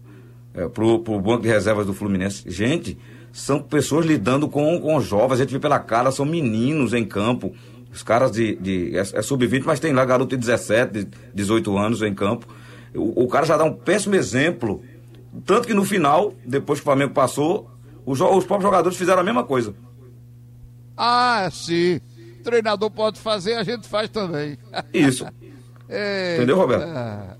é, 0.53 0.67
pro, 0.67 0.99
pro 0.99 1.19
banco 1.19 1.43
de 1.43 1.47
reservas 1.47 1.85
do 1.85 1.93
Fluminense. 1.93 2.43
Gente, 2.49 2.97
são 3.31 3.61
pessoas 3.61 4.05
lidando 4.05 4.47
com, 4.47 4.79
com 4.79 4.99
jovens, 4.99 5.39
a 5.39 5.43
gente 5.43 5.53
vê 5.53 5.59
pela 5.59 5.79
cara, 5.79 6.11
são 6.11 6.25
meninos 6.25 6.93
em 6.93 7.05
campo. 7.05 7.53
Os 7.93 8.03
caras 8.03 8.31
de. 8.31 8.55
de 8.55 8.97
é, 8.97 9.01
é 9.01 9.21
sub-20, 9.21 9.63
mas 9.65 9.79
tem 9.79 9.93
lá 9.93 10.03
garoto 10.05 10.35
de 10.35 10.37
17, 10.37 11.03
de 11.03 11.07
18 11.33 11.77
anos 11.77 12.01
em 12.01 12.13
campo. 12.13 12.47
O, 12.95 13.25
o, 13.25 13.27
cara 13.27 13.45
já 13.45 13.57
dá 13.57 13.63
um 13.63 13.73
péssimo 13.73 14.15
exemplo. 14.15 14.81
Tanto 15.45 15.67
que 15.67 15.73
no 15.73 15.85
final, 15.85 16.33
depois 16.43 16.79
que 16.79 16.83
o 16.83 16.85
Flamengo 16.85 17.13
passou, 17.13 17.68
os, 18.09 18.19
os 18.19 18.43
próprios 18.43 18.63
jogadores 18.63 18.97
fizeram 18.97 19.21
a 19.21 19.23
mesma 19.23 19.43
coisa. 19.43 19.75
Ah, 20.97 21.47
sim. 21.51 22.01
O 22.39 22.43
treinador 22.43 22.89
pode 22.89 23.19
fazer, 23.19 23.53
a 23.53 23.63
gente 23.63 23.87
faz 23.87 24.09
também. 24.09 24.57
Isso. 24.91 25.27
É, 25.87 26.35
Entendeu, 26.37 26.57
Roberto? 26.57 26.87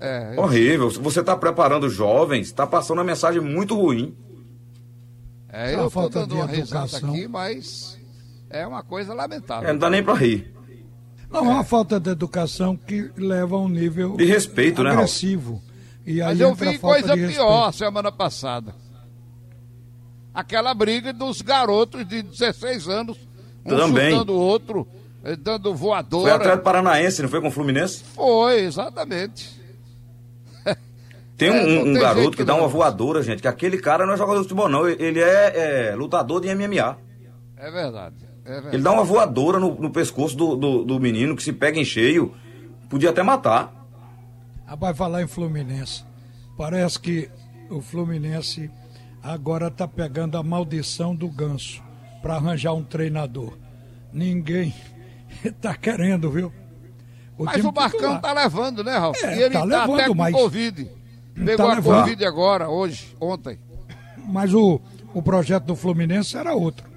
É, 0.00 0.34
é, 0.36 0.40
Horrível. 0.40 0.88
Você 0.90 1.20
está 1.20 1.36
preparando 1.36 1.88
jovens, 1.88 2.46
está 2.46 2.68
passando 2.68 2.98
uma 2.98 3.04
mensagem 3.04 3.40
muito 3.40 3.74
ruim. 3.74 4.16
É, 5.48 5.74
eu 5.74 5.88
estou 5.88 6.08
dando 6.08 6.36
uma 6.36 6.46
risada 6.46 6.96
aqui, 6.96 7.26
mas 7.26 7.98
é 8.48 8.64
uma 8.64 8.84
coisa 8.84 9.12
lamentável. 9.12 9.68
É, 9.68 9.72
não 9.72 9.78
dá 9.78 9.90
nem 9.90 10.04
para 10.04 10.14
rir. 10.14 10.54
Não, 11.28 11.40
é 11.40 11.48
uma 11.48 11.64
falta 11.64 11.98
de 11.98 12.10
educação 12.10 12.76
que 12.76 13.10
leva 13.16 13.56
a 13.56 13.58
um 13.58 13.68
nível 13.68 14.16
de 14.16 14.24
respeito, 14.24 14.86
agressivo. 14.86 15.54
né? 15.54 15.60
E 16.06 16.22
aí 16.22 16.28
Mas 16.28 16.40
eu 16.40 16.54
vi 16.54 16.78
coisa 16.78 17.16
pior 17.16 17.72
semana 17.72 18.10
passada. 18.12 18.74
Aquela 20.32 20.72
briga 20.74 21.12
dos 21.12 21.42
garotos 21.42 22.06
de 22.06 22.22
16 22.22 22.88
anos, 22.88 23.18
um 23.64 23.76
Também. 23.76 24.12
chutando 24.12 24.32
o 24.32 24.38
outro, 24.38 24.86
eh, 25.24 25.36
dando 25.36 25.74
voadora. 25.74 26.22
Foi 26.22 26.32
Atlético 26.32 26.64
Paranaense, 26.64 27.22
não 27.22 27.28
foi 27.28 27.40
com 27.40 27.48
o 27.48 27.50
Fluminense? 27.50 28.04
Foi, 28.14 28.60
exatamente. 28.60 29.60
Tem 31.36 31.50
um, 31.50 31.54
é, 31.54 31.82
um 31.82 31.94
garoto 31.94 32.30
que, 32.30 32.36
que 32.38 32.44
dá 32.44 32.54
uma 32.54 32.68
voadora, 32.68 33.22
gente, 33.22 33.42
que 33.42 33.48
aquele 33.48 33.78
cara 33.78 34.06
não 34.06 34.14
é 34.14 34.16
jogador 34.16 34.38
de 34.38 34.44
futebol, 34.44 34.68
não. 34.68 34.88
Ele 34.88 35.20
é, 35.20 35.88
é 35.90 35.96
lutador 35.96 36.40
de 36.40 36.54
MMA. 36.54 36.96
É 37.56 37.70
verdade. 37.70 38.30
É 38.44 38.74
ele 38.74 38.82
dá 38.82 38.92
uma 38.92 39.04
voadora 39.04 39.58
no, 39.58 39.74
no 39.74 39.90
pescoço 39.90 40.36
do, 40.36 40.56
do, 40.56 40.84
do, 40.84 40.98
menino 40.98 41.36
que 41.36 41.42
se 41.42 41.52
pega 41.52 41.78
em 41.78 41.84
cheio, 41.84 42.34
podia 42.88 43.10
até 43.10 43.22
matar. 43.22 43.72
Ah, 44.66 44.76
vai 44.76 44.94
falar 44.94 45.22
em 45.22 45.26
Fluminense. 45.26 46.04
Parece 46.56 46.98
que 46.98 47.30
o 47.68 47.80
Fluminense 47.80 48.70
agora 49.22 49.68
está 49.68 49.86
pegando 49.86 50.36
a 50.36 50.42
maldição 50.42 51.14
do 51.14 51.28
ganso 51.28 51.82
para 52.22 52.36
arranjar 52.36 52.72
um 52.72 52.82
treinador. 52.82 53.52
Ninguém 54.12 54.74
está 55.44 55.74
querendo, 55.76 56.30
viu? 56.30 56.52
O 57.38 57.44
mas 57.44 57.64
o 57.64 57.72
Marcão 57.72 58.16
está 58.16 58.32
levando, 58.32 58.84
né, 58.84 58.96
Ralf? 58.98 59.22
É, 59.24 59.38
e 59.38 59.42
ele 59.42 59.54
tá, 59.54 59.60
tá 59.60 59.64
levando, 59.64 59.94
até 59.94 60.08
com 60.08 60.14
mas... 60.14 60.34
Covid. 60.34 60.90
Pegou 61.34 61.56
tá 61.56 61.64
a 61.64 61.74
levando. 61.74 62.00
Covid 62.00 62.24
agora, 62.24 62.68
hoje, 62.68 63.16
ontem. 63.18 63.58
Mas 64.26 64.52
o, 64.52 64.80
o 65.14 65.22
projeto 65.22 65.64
do 65.64 65.74
Fluminense 65.74 66.36
era 66.36 66.52
outro. 66.54 66.90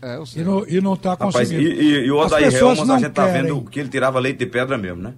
É, 0.00 0.16
eu 0.16 0.26
sei. 0.26 0.44
E 0.68 0.80
não 0.80 0.94
está 0.94 1.16
conseguindo. 1.16 1.62
e, 1.62 1.80
e, 1.80 2.06
e 2.06 2.10
o 2.10 2.18
Odair 2.18 2.54
Helmas, 2.54 2.88
a 2.88 2.98
gente 2.98 3.08
está 3.08 3.26
vendo 3.26 3.62
que 3.62 3.80
ele 3.80 3.88
tirava 3.88 4.18
leite 4.18 4.38
de 4.38 4.46
pedra 4.46 4.78
mesmo, 4.78 5.02
né? 5.02 5.14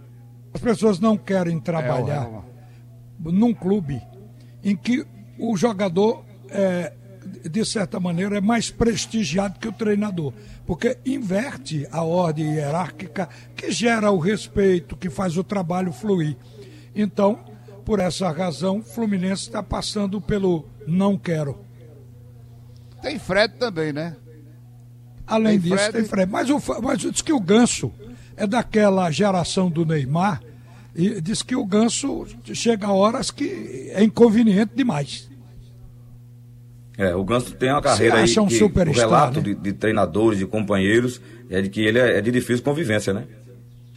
As 0.55 0.61
pessoas 0.61 0.99
não 0.99 1.17
querem 1.17 1.61
trabalhar 1.61 2.27
é, 2.27 3.31
num 3.31 3.53
clube 3.53 4.01
em 4.65 4.75
que 4.75 5.05
o 5.39 5.57
jogador, 5.57 6.25
é, 6.51 6.93
de 7.49 7.65
certa 7.65 8.01
maneira, 8.01 8.39
é 8.39 8.41
mais 8.41 8.71
prestigiado 8.71 9.59
que 9.59 9.69
o 9.69 9.73
treinador. 9.73 10.33
Porque 10.67 10.99
inverte 11.05 11.87
a 11.91 12.03
ordem 12.03 12.55
hierárquica 12.55 13.29
que 13.57 13.71
gera 13.71 14.11
o 14.11 14.19
respeito, 14.19 14.97
que 14.97 15.11
faz 15.11 15.37
o 15.37 15.45
trabalho 15.45 15.93
fluir. 15.93 16.37
Então, 16.95 17.39
por 17.85 17.99
essa 17.99 18.31
razão, 18.31 18.79
o 18.79 18.83
Fluminense 18.83 19.43
está 19.43 19.63
passando 19.63 20.21
pelo 20.21 20.67
não 20.87 21.17
quero. 21.17 21.59
Tem 23.03 23.19
Fred 23.19 23.55
também, 23.55 23.93
né? 23.93 24.17
Além 25.27 25.61
tem 25.61 25.71
disso, 25.71 25.77
Fred... 25.77 25.93
tem 25.93 26.05
Fred. 26.05 26.31
Mas, 26.31 26.51
o, 26.51 26.61
mas 26.83 26.99
diz 26.99 27.23
que 27.23 27.33
o 27.33 27.41
Ganso 27.41 27.93
é 28.37 28.47
daquela 28.47 29.11
geração 29.11 29.71
do 29.71 29.85
Neymar 29.85 30.43
e 30.95 31.21
diz 31.21 31.43
que 31.43 31.55
o 31.55 31.65
Ganso 31.65 32.27
chega 32.53 32.87
a 32.87 32.93
horas 32.93 33.31
que 33.31 33.91
é 33.93 34.03
inconveniente 34.03 34.73
demais. 34.75 35.30
É, 37.01 37.15
o 37.15 37.25
Ganso 37.25 37.55
tem 37.55 37.71
uma 37.71 37.81
carreira 37.81 38.17
aí 38.17 38.39
um 38.39 38.47
que 38.47 38.63
o 38.63 38.93
relato 38.93 39.39
né? 39.39 39.43
de, 39.43 39.55
de, 39.55 39.73
treinadores, 39.73 40.39
de 40.39 40.45
companheiros, 40.45 41.19
é 41.49 41.63
de 41.63 41.71
que 41.71 41.81
ele 41.81 41.99
é, 41.99 42.19
é 42.19 42.21
de 42.21 42.31
difícil 42.31 42.63
convivência, 42.63 43.15
né? 43.15 43.25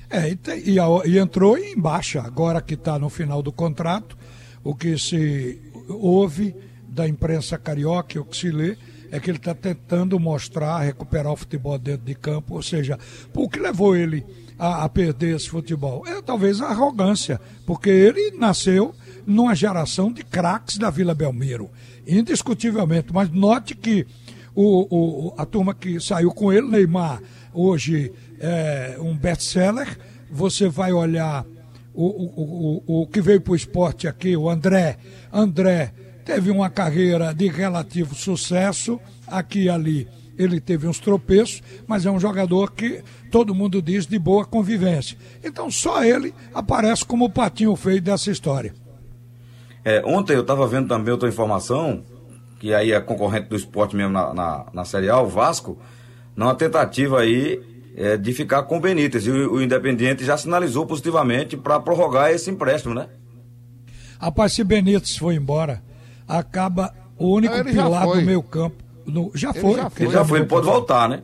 É, 0.10 0.30
e, 0.30 0.38
e, 0.72 1.10
e 1.10 1.20
entrou 1.20 1.58
em 1.58 1.78
baixa, 1.78 2.22
agora 2.22 2.62
que 2.62 2.76
está 2.76 2.98
no 2.98 3.10
final 3.10 3.44
do 3.44 3.52
contrato, 3.52 4.18
o 4.64 4.74
que 4.74 4.98
se 4.98 5.60
ouve 5.90 6.56
da 6.88 7.06
imprensa 7.06 7.58
carioca, 7.58 8.22
o 8.22 8.24
que 8.24 8.38
se 8.38 8.50
lê, 8.50 8.78
é 9.14 9.20
que 9.20 9.30
ele 9.30 9.38
está 9.38 9.54
tentando 9.54 10.20
mostrar, 10.20 10.80
recuperar 10.80 11.32
o 11.32 11.36
futebol 11.36 11.78
dentro 11.78 12.04
de 12.04 12.16
campo, 12.16 12.56
ou 12.56 12.64
seja, 12.64 12.98
o 13.32 13.48
que 13.48 13.60
levou 13.60 13.96
ele 13.96 14.26
a, 14.58 14.84
a 14.84 14.90
perder 14.90 15.36
esse 15.36 15.48
futebol? 15.48 16.04
É 16.08 16.20
talvez 16.20 16.60
a 16.60 16.70
arrogância, 16.70 17.40
porque 17.64 17.92
ele 17.92 18.32
nasceu 18.32 18.92
numa 19.24 19.54
geração 19.54 20.12
de 20.12 20.24
craques 20.24 20.80
da 20.80 20.90
Vila 20.90 21.14
Belmiro, 21.14 21.70
indiscutivelmente, 22.08 23.14
mas 23.14 23.30
note 23.30 23.76
que 23.76 24.08
o, 24.56 25.28
o, 25.28 25.34
a 25.38 25.46
turma 25.46 25.76
que 25.76 26.00
saiu 26.00 26.32
com 26.32 26.52
ele, 26.52 26.68
Neymar, 26.68 27.22
hoje 27.54 28.12
é 28.40 28.98
um 29.00 29.16
best-seller, 29.16 29.96
você 30.32 30.68
vai 30.68 30.92
olhar 30.92 31.46
o, 31.94 32.04
o, 32.04 32.84
o, 32.88 33.02
o 33.04 33.08
que 33.08 33.22
veio 33.22 33.42
para 33.42 33.54
o 33.54 33.56
esporte 33.56 34.08
aqui, 34.08 34.36
o 34.36 34.50
André, 34.50 34.98
André 35.32 35.94
teve 36.24 36.50
uma 36.50 36.70
carreira 36.70 37.34
de 37.34 37.48
relativo 37.48 38.16
sucesso, 38.16 39.00
aqui 39.28 39.64
e 39.64 39.70
ali 39.70 40.08
ele 40.38 40.60
teve 40.60 40.88
uns 40.88 41.00
tropeços, 41.00 41.62
mas 41.86 42.06
é 42.06 42.12
um 42.12 42.20
jogador 42.20 42.72
que 42.72 43.04
todo 43.30 43.54
mundo 43.54 43.82
diz 43.82 44.08
de 44.08 44.18
boa 44.18 44.46
convivência. 44.46 45.18
Então 45.44 45.70
só 45.70 46.04
ele 46.04 46.34
aparece 46.54 47.06
como 47.06 47.26
o 47.26 47.30
patinho 47.30 47.76
feio 47.76 48.02
dessa 48.02 48.32
história. 48.32 48.74
É, 49.86 50.02
ontem 50.06 50.34
eu 50.34 50.42
estava 50.42 50.66
vendo 50.66 50.88
também 50.88 51.12
outra 51.12 51.30
informação, 51.30 52.04
que 52.60 52.74
aí 52.74 52.92
é 52.92 53.00
concorrente 53.00 53.50
do 53.50 53.56
esporte 53.56 53.96
mesmo 53.96 54.14
na, 54.14 54.34
na, 54.34 54.66
na 54.74 54.86
Série 54.86 55.10
A, 55.10 55.20
o 55.20 55.28
Vasco, 55.28 55.78
numa 56.36 56.56
tentativa 56.56 57.20
aí 57.20 57.62
é, 57.96 58.18
de 58.18 58.34
ficar 58.34 58.64
com 58.64 58.78
o 58.78 58.80
Benítez. 58.80 59.28
E 59.28 59.30
o, 59.30 59.54
o 59.54 59.62
Independiente 59.62 60.24
já 60.26 60.38
sinalizou 60.38 60.86
positivamente 60.86 61.58
para 61.58 61.80
prorrogar 61.80 62.32
esse 62.32 62.50
empréstimo, 62.50 62.96
né? 62.96 63.08
Rapaz, 64.20 64.54
se 64.54 64.64
Benítez 64.64 65.18
for 65.18 65.34
embora, 65.34 65.84
acaba 66.38 66.94
o 67.18 67.34
único 67.36 67.56
já 67.56 67.64
pilar 67.64 68.06
do 68.06 68.12
foi. 68.14 68.24
meio 68.24 68.44
campo. 68.44 68.76
no- 69.06 69.32
já 69.36 69.50
Ele 69.52 69.60
foi. 69.60 69.76
já 69.76 69.92
Ele 70.00 70.12
já 70.12 70.26
foi, 70.26 70.40
ele 70.40 70.48
pode 70.48 70.66
voltar, 70.66 71.10
né? 71.10 71.22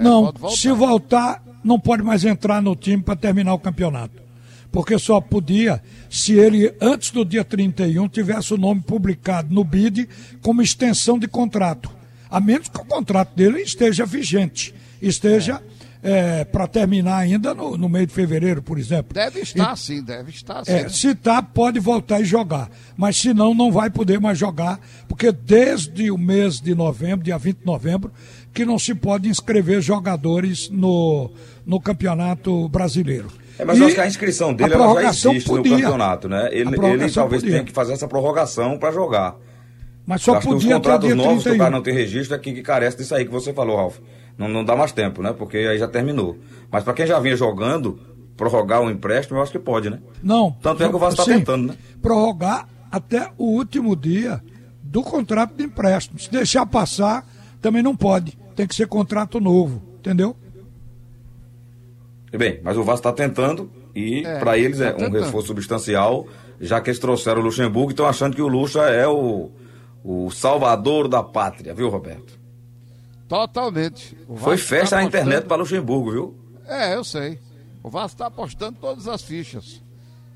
Não, 0.00 0.24
pode 0.26 0.38
voltar. 0.38 0.56
se 0.56 0.70
voltar, 0.72 1.42
não 1.64 1.80
pode 1.80 2.02
mais 2.02 2.24
entrar 2.24 2.60
no 2.62 2.76
time 2.76 3.02
para 3.02 3.16
terminar 3.16 3.54
o 3.54 3.58
campeonato. 3.58 4.22
Porque 4.70 4.98
só 4.98 5.20
podia 5.20 5.82
se 6.10 6.34
ele, 6.34 6.74
antes 6.80 7.10
do 7.10 7.24
dia 7.24 7.42
31, 7.44 8.06
tivesse 8.08 8.52
o 8.52 8.58
nome 8.58 8.82
publicado 8.82 9.52
no 9.54 9.64
BID 9.64 10.06
como 10.42 10.60
extensão 10.60 11.18
de 11.18 11.26
contrato. 11.26 11.90
A 12.30 12.40
menos 12.40 12.68
que 12.68 12.76
o 12.78 12.84
contrato 12.84 13.34
dele 13.34 13.60
esteja 13.62 14.04
vigente, 14.04 14.74
esteja 15.00 15.62
para 16.52 16.66
terminar 16.66 17.16
ainda 17.18 17.54
no, 17.54 17.76
no 17.76 17.88
meio 17.88 18.06
de 18.06 18.12
fevereiro, 18.12 18.62
por 18.62 18.78
exemplo. 18.78 19.12
Deve 19.12 19.40
estar 19.40 19.76
sim, 19.76 20.02
deve 20.02 20.30
estar 20.30 20.64
sim. 20.64 20.72
É, 20.72 20.88
se 20.88 21.14
tá, 21.14 21.42
pode 21.42 21.80
voltar 21.80 22.20
e 22.20 22.24
jogar. 22.24 22.70
Mas 22.96 23.16
se 23.16 23.34
não, 23.34 23.54
não 23.54 23.72
vai 23.72 23.90
poder 23.90 24.20
mais 24.20 24.38
jogar, 24.38 24.80
porque 25.08 25.32
desde 25.32 26.10
o 26.10 26.18
mês 26.18 26.60
de 26.60 26.74
novembro, 26.74 27.24
dia 27.24 27.38
20 27.38 27.58
de 27.58 27.66
novembro, 27.66 28.12
que 28.52 28.64
não 28.64 28.78
se 28.78 28.94
pode 28.94 29.28
inscrever 29.28 29.82
jogadores 29.82 30.70
no, 30.70 31.30
no 31.64 31.80
Campeonato 31.80 32.68
Brasileiro. 32.68 33.30
É, 33.58 33.64
mas 33.64 33.78
E 33.78 33.80
eu 33.80 33.86
acho 33.86 33.94
que 33.94 34.00
a 34.00 34.06
inscrição 34.06 34.54
dele 34.54 34.74
a 34.74 34.76
ela 34.76 35.02
já 35.02 35.08
existe 35.08 35.48
podia. 35.48 35.72
no 35.72 35.82
campeonato, 35.82 36.28
né? 36.28 36.48
Ele, 36.52 36.68
ele 36.74 37.10
talvez 37.10 37.42
podia. 37.42 37.56
tenha 37.56 37.64
que 37.64 37.72
fazer 37.72 37.94
essa 37.94 38.06
prorrogação 38.06 38.78
para 38.78 38.92
jogar. 38.92 39.36
Mas 40.06 40.22
só 40.22 40.36
acho 40.36 40.46
que 40.46 40.54
os 40.54 40.62
podia 40.62 40.76
até 40.76 40.88
o 40.88 40.92
contratos 40.92 41.16
novos 41.16 41.42
que 41.42 41.48
o 41.48 41.52
31. 41.52 41.58
cara 41.58 41.70
não 41.70 41.82
tem 41.82 41.94
registro 41.94 42.36
é 42.36 42.38
que, 42.38 42.52
que 42.52 42.62
carece 42.62 42.96
disso 42.98 43.14
aí 43.14 43.24
que 43.24 43.30
você 43.30 43.52
falou, 43.52 43.76
Ralf. 43.76 43.98
Não, 44.38 44.48
não 44.48 44.64
dá 44.64 44.76
mais 44.76 44.92
tempo, 44.92 45.22
né? 45.22 45.32
Porque 45.32 45.56
aí 45.56 45.78
já 45.78 45.88
terminou. 45.88 46.36
Mas 46.70 46.84
para 46.84 46.92
quem 46.94 47.06
já 47.06 47.18
vinha 47.18 47.36
jogando, 47.36 47.98
prorrogar 48.36 48.82
o 48.82 48.90
empréstimo, 48.90 49.38
eu 49.38 49.42
acho 49.42 49.52
que 49.52 49.58
pode, 49.58 49.88
né? 49.88 49.98
Não. 50.22 50.56
Tanto 50.60 50.82
é 50.82 50.88
que 50.88 50.94
o 50.94 50.98
Vasco 50.98 51.16
tá 51.16 51.24
sim, 51.24 51.38
tentando, 51.38 51.68
né? 51.68 51.76
Prorrogar 52.02 52.68
até 52.90 53.30
o 53.38 53.44
último 53.44 53.96
dia 53.96 54.42
do 54.82 55.02
contrato 55.02 55.54
de 55.54 55.64
empréstimo. 55.64 56.18
Se 56.18 56.30
deixar 56.30 56.66
passar, 56.66 57.26
também 57.60 57.82
não 57.82 57.96
pode. 57.96 58.38
Tem 58.54 58.66
que 58.66 58.74
ser 58.74 58.86
contrato 58.86 59.40
novo, 59.40 59.82
entendeu? 59.98 60.36
Bem, 62.36 62.60
mas 62.62 62.76
o 62.76 62.82
Vasco 62.82 63.08
está 63.08 63.12
tentando 63.12 63.70
e 63.94 64.22
É, 64.26 64.38
para 64.38 64.58
eles 64.58 64.80
é 64.80 64.90
tá 64.90 64.96
um 64.96 64.98
tentando. 65.06 65.24
reforço 65.24 65.46
substancial, 65.48 66.26
já 66.60 66.80
que 66.80 66.90
eles 66.90 66.98
trouxeram 66.98 67.40
o 67.40 67.44
Luxemburgo 67.44 67.90
e 67.90 67.92
estão 67.92 68.06
achando 68.06 68.36
que 68.36 68.42
o 68.42 68.48
Luxa 68.48 68.82
é 68.82 69.06
o, 69.08 69.50
o 70.04 70.30
salvador 70.30 71.08
da 71.08 71.22
pátria, 71.22 71.72
viu, 71.74 71.88
Roberto? 71.88 72.38
Totalmente. 73.28 74.16
Foi 74.26 74.56
Vasco 74.56 74.68
festa 74.68 74.96
tá 74.96 75.02
na 75.02 75.08
internet 75.08 75.46
para 75.46 75.56
Luxemburgo, 75.56 76.12
viu? 76.12 76.34
É, 76.66 76.94
eu 76.94 77.04
sei. 77.04 77.38
O 77.82 77.90
Vasco 77.90 78.14
está 78.14 78.26
apostando 78.26 78.78
todas 78.80 79.08
as 79.08 79.22
fichas. 79.22 79.82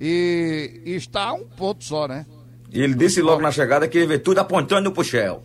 E, 0.01 0.81
e 0.85 0.95
está 0.95 1.25
a 1.25 1.33
um 1.35 1.47
ponto 1.47 1.85
só, 1.85 2.09
né? 2.09 2.27
E 2.73 2.81
ele 2.81 2.95
disse 2.95 3.21
logo 3.21 3.43
na 3.43 3.51
chegada 3.51 3.87
que 3.89 3.99
ele 3.99 4.07
vê 4.07 4.19
tudo 4.19 4.39
apontando 4.39 4.93
pro 4.93 5.05
Shell. 5.05 5.43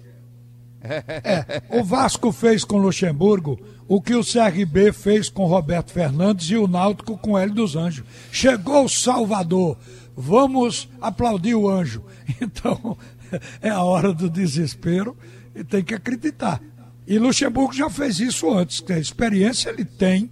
É, 0.82 1.64
o 1.80 1.84
Vasco 1.84 2.32
fez 2.32 2.64
com 2.64 2.76
o 2.76 2.82
Luxemburgo 2.82 3.60
o 3.88 4.00
que 4.00 4.14
o 4.14 4.24
CRB 4.24 4.92
fez 4.94 5.30
com 5.30 5.46
Roberto 5.46 5.92
Fernandes 5.92 6.50
e 6.52 6.58
o 6.58 6.68
Náutico 6.68 7.18
com 7.18 7.38
Hélio 7.38 7.56
dos 7.56 7.76
Anjos. 7.76 8.06
Chegou 8.32 8.86
o 8.86 8.90
Salvador, 8.90 9.78
vamos 10.16 10.88
aplaudir 11.02 11.56
o 11.56 11.70
anjo. 11.70 12.04
Então, 12.42 12.98
é 13.62 13.70
a 13.70 13.84
hora 13.84 14.14
do 14.14 14.30
desespero 14.30 15.18
e 15.56 15.64
tem 15.64 15.84
que 15.84 15.94
acreditar. 15.94 16.62
E 17.08 17.20
Luxemburgo 17.20 17.74
já 17.74 17.90
fez 17.90 18.20
isso 18.20 18.52
antes, 18.52 18.80
que 18.80 18.94
a 18.94 19.00
experiência 19.00 19.70
ele 19.70 19.86
tem. 19.86 20.30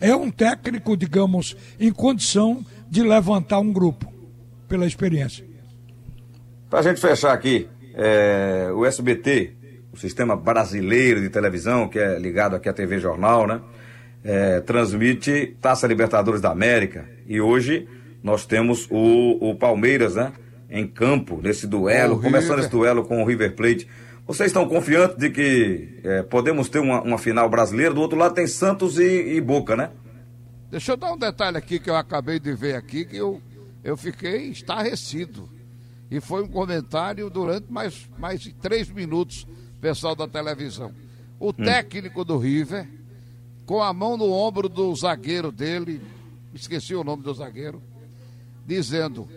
É 0.00 0.14
um 0.14 0.30
técnico, 0.30 0.96
digamos, 0.96 1.56
em 1.78 1.90
condição 1.90 2.64
de 2.88 3.02
levantar 3.02 3.60
um 3.60 3.72
grupo, 3.72 4.12
pela 4.68 4.86
experiência. 4.86 5.44
Pra 6.68 6.82
gente 6.82 7.00
fechar 7.00 7.32
aqui, 7.32 7.68
é, 7.94 8.70
o 8.74 8.84
SBT, 8.84 9.54
o 9.92 9.96
Sistema 9.96 10.36
Brasileiro 10.36 11.20
de 11.20 11.28
Televisão, 11.28 11.88
que 11.88 11.98
é 11.98 12.18
ligado 12.18 12.56
aqui 12.56 12.68
à 12.68 12.72
TV 12.72 12.98
Jornal, 12.98 13.46
né? 13.46 13.60
é, 14.26 14.60
transmite 14.60 15.56
Taça 15.60 15.86
Libertadores 15.86 16.40
da 16.40 16.50
América. 16.50 17.08
E 17.28 17.40
hoje 17.40 17.86
nós 18.22 18.44
temos 18.44 18.88
o, 18.90 19.50
o 19.50 19.54
Palmeiras, 19.54 20.16
né? 20.16 20.32
Em 20.68 20.84
campo, 20.84 21.40
nesse 21.40 21.64
duelo, 21.64 22.20
começando 22.20 22.58
esse 22.58 22.68
duelo 22.68 23.04
com 23.04 23.22
o 23.22 23.24
River 23.24 23.54
Plate. 23.54 23.88
Vocês 24.26 24.48
estão 24.48 24.68
confiantes 24.68 25.16
de 25.16 25.30
que 25.30 26.00
é, 26.02 26.22
podemos 26.24 26.68
ter 26.68 26.80
uma, 26.80 27.00
uma 27.00 27.16
final 27.16 27.48
brasileira? 27.48 27.94
Do 27.94 28.00
outro 28.00 28.18
lado 28.18 28.34
tem 28.34 28.46
Santos 28.46 28.98
e, 28.98 29.36
e 29.36 29.40
Boca, 29.40 29.76
né? 29.76 29.92
Deixa 30.68 30.92
eu 30.92 30.96
dar 30.96 31.12
um 31.12 31.16
detalhe 31.16 31.56
aqui 31.56 31.78
que 31.78 31.88
eu 31.88 31.94
acabei 31.94 32.40
de 32.40 32.52
ver 32.52 32.74
aqui, 32.74 33.04
que 33.04 33.16
eu, 33.16 33.40
eu 33.84 33.96
fiquei 33.96 34.48
estarrecido. 34.48 35.48
E 36.10 36.20
foi 36.20 36.42
um 36.42 36.48
comentário 36.48 37.30
durante 37.30 37.72
mais, 37.72 38.08
mais 38.18 38.40
de 38.40 38.52
três 38.52 38.90
minutos, 38.90 39.46
pessoal 39.80 40.16
da 40.16 40.26
televisão. 40.26 40.92
O 41.38 41.52
técnico 41.52 42.24
do 42.24 42.36
River, 42.36 42.88
com 43.64 43.80
a 43.80 43.92
mão 43.92 44.16
no 44.16 44.32
ombro 44.32 44.68
do 44.68 44.92
zagueiro 44.96 45.52
dele, 45.52 46.02
esqueci 46.52 46.96
o 46.96 47.04
nome 47.04 47.22
do 47.22 47.32
zagueiro, 47.32 47.80
dizendo: 48.66 49.28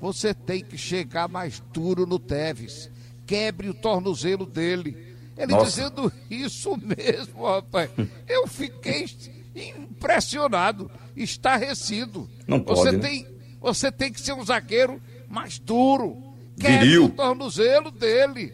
você 0.00 0.32
tem 0.32 0.64
que 0.64 0.78
chegar 0.78 1.28
mais 1.28 1.60
duro 1.70 2.06
no 2.06 2.18
Teves, 2.18 2.90
quebre 3.28 3.68
o 3.68 3.74
tornozelo 3.74 4.46
dele. 4.46 4.96
Ele 5.36 5.52
Nossa. 5.52 5.66
dizendo 5.66 6.12
isso 6.28 6.76
mesmo, 6.76 7.44
rapaz. 7.44 7.90
Eu 8.26 8.48
fiquei 8.48 9.06
impressionado, 9.54 10.90
estarrecido. 11.14 12.28
Não 12.46 12.58
pode, 12.58 12.80
você 12.80 12.92
né? 12.92 12.98
tem, 12.98 13.26
você 13.60 13.92
tem 13.92 14.10
que 14.10 14.20
ser 14.20 14.32
um 14.32 14.44
zagueiro 14.44 15.00
mais 15.28 15.58
duro. 15.58 16.16
Quebre 16.58 16.78
Viril. 16.78 17.04
o 17.04 17.08
tornozelo 17.10 17.90
dele. 17.90 18.52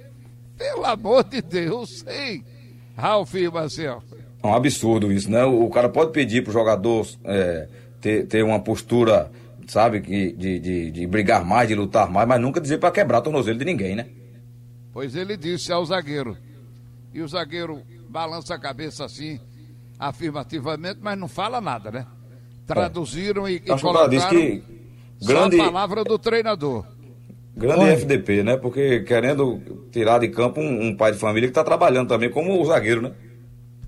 Pelo 0.58 0.84
amor 0.84 1.24
de 1.24 1.40
Deus, 1.40 2.04
hein? 2.06 2.44
Ralf 2.96 3.34
e 3.34 3.48
Marcel. 3.48 4.02
É 4.42 4.46
um 4.46 4.54
absurdo 4.54 5.10
isso, 5.10 5.30
né? 5.30 5.42
O, 5.44 5.70
cara 5.70 5.88
pode 5.88 6.12
pedir 6.12 6.44
pro 6.44 6.52
jogador 6.52 7.06
é, 7.24 7.66
ter, 8.00 8.26
ter 8.26 8.44
uma 8.44 8.60
postura, 8.60 9.30
sabe, 9.66 10.00
que, 10.02 10.32
de, 10.32 10.58
de, 10.58 10.90
de 10.90 11.06
brigar 11.06 11.44
mais, 11.44 11.66
de 11.66 11.74
lutar 11.74 12.10
mais, 12.10 12.28
mas 12.28 12.40
nunca 12.40 12.60
dizer 12.60 12.78
pra 12.78 12.90
quebrar 12.90 13.18
o 13.18 13.22
tornozelo 13.22 13.58
de 13.58 13.64
ninguém, 13.64 13.96
né? 13.96 14.06
Pois 14.94 15.16
ele 15.16 15.36
disse 15.36 15.72
ao 15.72 15.84
zagueiro. 15.84 16.38
E 17.12 17.20
o 17.20 17.26
zagueiro 17.26 17.82
balança 18.08 18.54
a 18.54 18.58
cabeça 18.58 19.04
assim, 19.04 19.40
afirmativamente, 19.98 21.00
mas 21.02 21.18
não 21.18 21.26
fala 21.26 21.60
nada, 21.60 21.90
né? 21.90 22.06
Traduziram 22.64 23.48
e, 23.48 23.60
e 23.66 23.72
Acho 23.72 23.84
que 23.84 23.90
o 23.90 23.92
cara 23.92 24.08
disse 24.08 24.28
colocaram 24.28 24.60
que 24.60 24.62
só 25.18 25.26
grande, 25.26 25.60
a 25.60 25.64
palavra 25.64 26.04
do 26.04 26.16
treinador. 26.16 26.86
grande 27.56 27.80
Olha. 27.80 27.92
FDP, 27.92 28.44
né? 28.44 28.56
Porque 28.56 29.00
querendo 29.00 29.60
tirar 29.90 30.20
de 30.20 30.28
campo 30.28 30.60
um, 30.60 30.86
um 30.86 30.96
pai 30.96 31.10
de 31.10 31.18
família 31.18 31.48
que 31.48 31.54
tá 31.54 31.64
trabalhando 31.64 32.08
também 32.08 32.30
como 32.30 32.60
o 32.60 32.64
zagueiro, 32.64 33.02
né? 33.02 33.12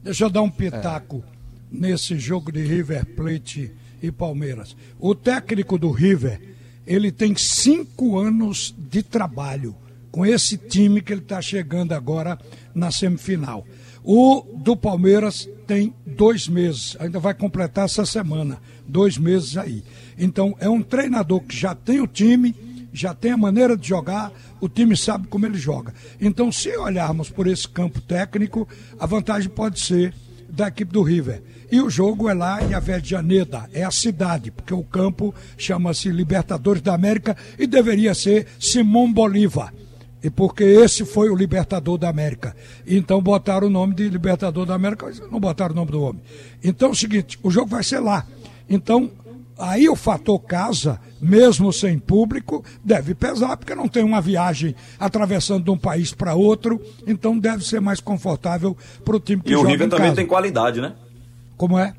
Deixa 0.02 0.24
eu 0.24 0.30
dar 0.30 0.42
um 0.42 0.50
pitaco 0.50 1.22
nesse 1.70 2.18
jogo 2.18 2.50
de 2.50 2.62
River 2.62 3.06
Plate 3.14 3.72
e 4.02 4.10
Palmeiras. 4.10 4.76
O 4.98 5.14
técnico 5.14 5.78
do 5.78 5.92
River, 5.92 6.40
ele 6.84 7.12
tem 7.12 7.36
cinco 7.36 8.18
anos 8.18 8.74
de 8.76 9.04
trabalho 9.04 9.74
com 10.16 10.24
esse 10.24 10.56
time 10.56 11.02
que 11.02 11.12
ele 11.12 11.20
está 11.20 11.42
chegando 11.42 11.92
agora 11.92 12.38
na 12.74 12.90
semifinal. 12.90 13.66
O 14.02 14.42
do 14.64 14.74
Palmeiras 14.74 15.46
tem 15.66 15.92
dois 16.06 16.48
meses, 16.48 16.96
ainda 16.98 17.20
vai 17.20 17.34
completar 17.34 17.84
essa 17.84 18.06
semana, 18.06 18.58
dois 18.88 19.18
meses 19.18 19.58
aí. 19.58 19.84
Então 20.16 20.56
é 20.58 20.70
um 20.70 20.82
treinador 20.82 21.40
que 21.42 21.54
já 21.54 21.74
tem 21.74 22.00
o 22.00 22.06
time, 22.06 22.56
já 22.94 23.12
tem 23.12 23.32
a 23.32 23.36
maneira 23.36 23.76
de 23.76 23.86
jogar, 23.86 24.32
o 24.58 24.70
time 24.70 24.96
sabe 24.96 25.28
como 25.28 25.44
ele 25.44 25.58
joga. 25.58 25.92
Então, 26.18 26.50
se 26.50 26.74
olharmos 26.78 27.28
por 27.28 27.46
esse 27.46 27.68
campo 27.68 28.00
técnico, 28.00 28.66
a 28.98 29.04
vantagem 29.04 29.50
pode 29.50 29.78
ser 29.78 30.14
da 30.48 30.68
equipe 30.68 30.94
do 30.94 31.02
River. 31.02 31.42
E 31.70 31.78
o 31.78 31.90
jogo 31.90 32.30
é 32.30 32.32
lá 32.32 32.64
em 32.64 32.72
Avejaneda, 32.72 33.68
é 33.70 33.84
a 33.84 33.90
cidade, 33.90 34.50
porque 34.50 34.72
o 34.72 34.82
campo 34.82 35.34
chama-se 35.58 36.08
Libertadores 36.08 36.80
da 36.80 36.94
América 36.94 37.36
e 37.58 37.66
deveria 37.66 38.14
ser 38.14 38.46
Simão 38.58 39.12
Bolívar. 39.12 39.74
E 40.22 40.30
porque 40.30 40.64
esse 40.64 41.04
foi 41.04 41.28
o 41.30 41.36
Libertador 41.36 41.98
da 41.98 42.08
América. 42.08 42.56
Então 42.86 43.20
botaram 43.22 43.66
o 43.68 43.70
nome 43.70 43.94
de 43.94 44.08
Libertador 44.08 44.66
da 44.66 44.74
América, 44.74 45.06
mas 45.06 45.20
não 45.30 45.38
botaram 45.38 45.72
o 45.72 45.76
nome 45.76 45.90
do 45.92 46.02
homem. 46.02 46.22
Então 46.64 46.88
é 46.88 46.92
o 46.92 46.94
seguinte, 46.96 47.38
o 47.42 47.50
jogo 47.50 47.68
vai 47.68 47.82
ser 47.84 48.00
lá. 48.00 48.26
Então, 48.68 49.10
aí 49.56 49.88
o 49.88 49.94
fator 49.94 50.38
casa, 50.40 50.98
mesmo 51.20 51.72
sem 51.72 51.98
público, 51.98 52.64
deve 52.82 53.14
pesar, 53.14 53.56
porque 53.56 53.74
não 53.74 53.86
tem 53.88 54.02
uma 54.02 54.20
viagem 54.20 54.74
atravessando 54.98 55.64
de 55.64 55.70
um 55.70 55.78
país 55.78 56.12
para 56.12 56.34
outro, 56.34 56.80
então 57.06 57.38
deve 57.38 57.64
ser 57.64 57.80
mais 57.80 58.00
confortável 58.00 58.76
para 59.04 59.16
o 59.16 59.20
time 59.20 59.40
que 59.42 59.52
E 59.52 59.54
o 59.54 59.58
joga 59.58 59.70
River 59.70 59.86
em 59.86 59.90
também 59.90 60.06
casa. 60.06 60.16
tem 60.16 60.26
qualidade, 60.26 60.80
né? 60.80 60.94
Como 61.56 61.78
é? 61.78 61.94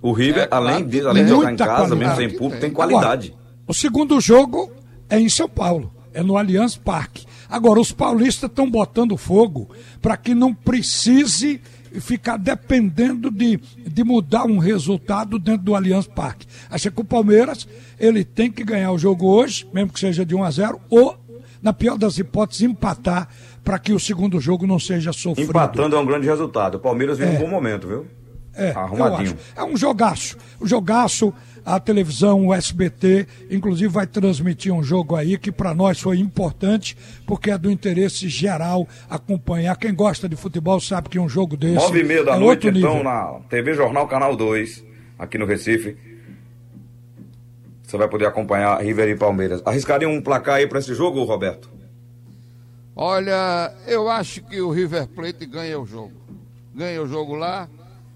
O 0.00 0.10
River, 0.12 0.44
É, 0.44 0.48
além, 0.50 0.84
de, 0.84 1.00
além 1.06 1.24
de 1.24 1.30
jogar 1.30 1.52
em 1.52 1.56
casa, 1.56 1.94
mesmo 1.94 2.16
sem 2.16 2.28
público, 2.30 2.50
tem. 2.52 2.60
tem 2.60 2.70
qualidade. 2.72 3.28
Agora, 3.28 3.62
o 3.68 3.74
segundo 3.74 4.20
jogo 4.20 4.68
é 5.08 5.20
em 5.20 5.28
São 5.28 5.48
Paulo, 5.48 5.92
é 6.12 6.22
no 6.24 6.36
Allianz 6.36 6.76
Parque. 6.76 7.24
Agora, 7.52 7.78
os 7.78 7.92
paulistas 7.92 8.48
estão 8.48 8.68
botando 8.68 9.14
fogo 9.14 9.68
para 10.00 10.16
que 10.16 10.34
não 10.34 10.54
precise 10.54 11.60
ficar 12.00 12.38
dependendo 12.38 13.30
de, 13.30 13.60
de 13.86 14.02
mudar 14.02 14.46
um 14.46 14.56
resultado 14.56 15.38
dentro 15.38 15.62
do 15.62 15.74
Allianz 15.74 16.06
Parque. 16.06 16.46
Acho 16.70 16.90
que 16.90 17.02
o 17.02 17.04
Palmeiras 17.04 17.68
ele 18.00 18.24
tem 18.24 18.50
que 18.50 18.64
ganhar 18.64 18.90
o 18.90 18.98
jogo 18.98 19.26
hoje, 19.26 19.68
mesmo 19.70 19.92
que 19.92 20.00
seja 20.00 20.24
de 20.24 20.34
1 20.34 20.42
a 20.42 20.50
0 20.50 20.80
ou, 20.88 21.14
na 21.60 21.74
pior 21.74 21.98
das 21.98 22.16
hipóteses, 22.16 22.62
empatar 22.62 23.28
para 23.62 23.78
que 23.78 23.92
o 23.92 24.00
segundo 24.00 24.40
jogo 24.40 24.66
não 24.66 24.78
seja 24.78 25.12
sofrido. 25.12 25.50
Empatando 25.50 25.94
é 25.94 25.98
um 25.98 26.06
grande 26.06 26.26
resultado. 26.26 26.76
O 26.76 26.80
Palmeiras 26.80 27.18
vem 27.18 27.28
é. 27.28 27.30
um 27.32 27.40
bom 27.40 27.48
momento, 27.48 27.86
viu? 27.86 28.06
É, 28.54 28.70
Arrumadinho. 28.70 29.36
É 29.56 29.64
um 29.64 29.76
jogaço. 29.76 30.36
O 30.60 30.66
jogaço 30.66 31.32
a 31.64 31.78
televisão, 31.78 32.46
o 32.46 32.54
SBT, 32.54 33.26
inclusive 33.50 33.88
vai 33.88 34.06
transmitir 34.06 34.72
um 34.72 34.82
jogo 34.82 35.14
aí 35.14 35.38
que 35.38 35.52
para 35.52 35.74
nós 35.74 36.00
foi 36.00 36.18
importante, 36.18 36.96
porque 37.26 37.50
é 37.50 37.58
do 37.58 37.70
interesse 37.70 38.28
geral 38.28 38.86
acompanhar. 39.08 39.76
Quem 39.76 39.94
gosta 39.94 40.28
de 40.28 40.36
futebol 40.36 40.80
sabe 40.80 41.08
que 41.08 41.18
um 41.18 41.28
jogo 41.28 41.56
desse. 41.56 41.76
Nove 41.76 42.00
e 42.00 42.04
meia 42.04 42.24
da 42.24 42.34
é 42.34 42.38
noite, 42.38 42.68
então, 42.68 43.02
na 43.02 43.40
TV 43.48 43.74
Jornal 43.74 44.08
Canal 44.08 44.36
2, 44.36 44.84
aqui 45.18 45.38
no 45.38 45.46
Recife. 45.46 45.96
Você 47.82 47.98
vai 47.98 48.08
poder 48.08 48.26
acompanhar 48.26 48.80
River 48.82 49.08
e 49.10 49.16
Palmeiras. 49.16 49.62
Arriscaria 49.66 50.08
um 50.08 50.20
placar 50.20 50.56
aí 50.56 50.66
para 50.66 50.78
esse 50.78 50.94
jogo, 50.94 51.22
Roberto? 51.24 51.70
Olha, 52.96 53.72
eu 53.86 54.08
acho 54.08 54.42
que 54.44 54.60
o 54.60 54.70
River 54.70 55.06
Plate 55.08 55.44
ganha 55.44 55.78
o 55.78 55.86
jogo. 55.86 56.12
Ganha 56.74 57.02
o 57.02 57.06
jogo 57.06 57.34
lá. 57.34 57.68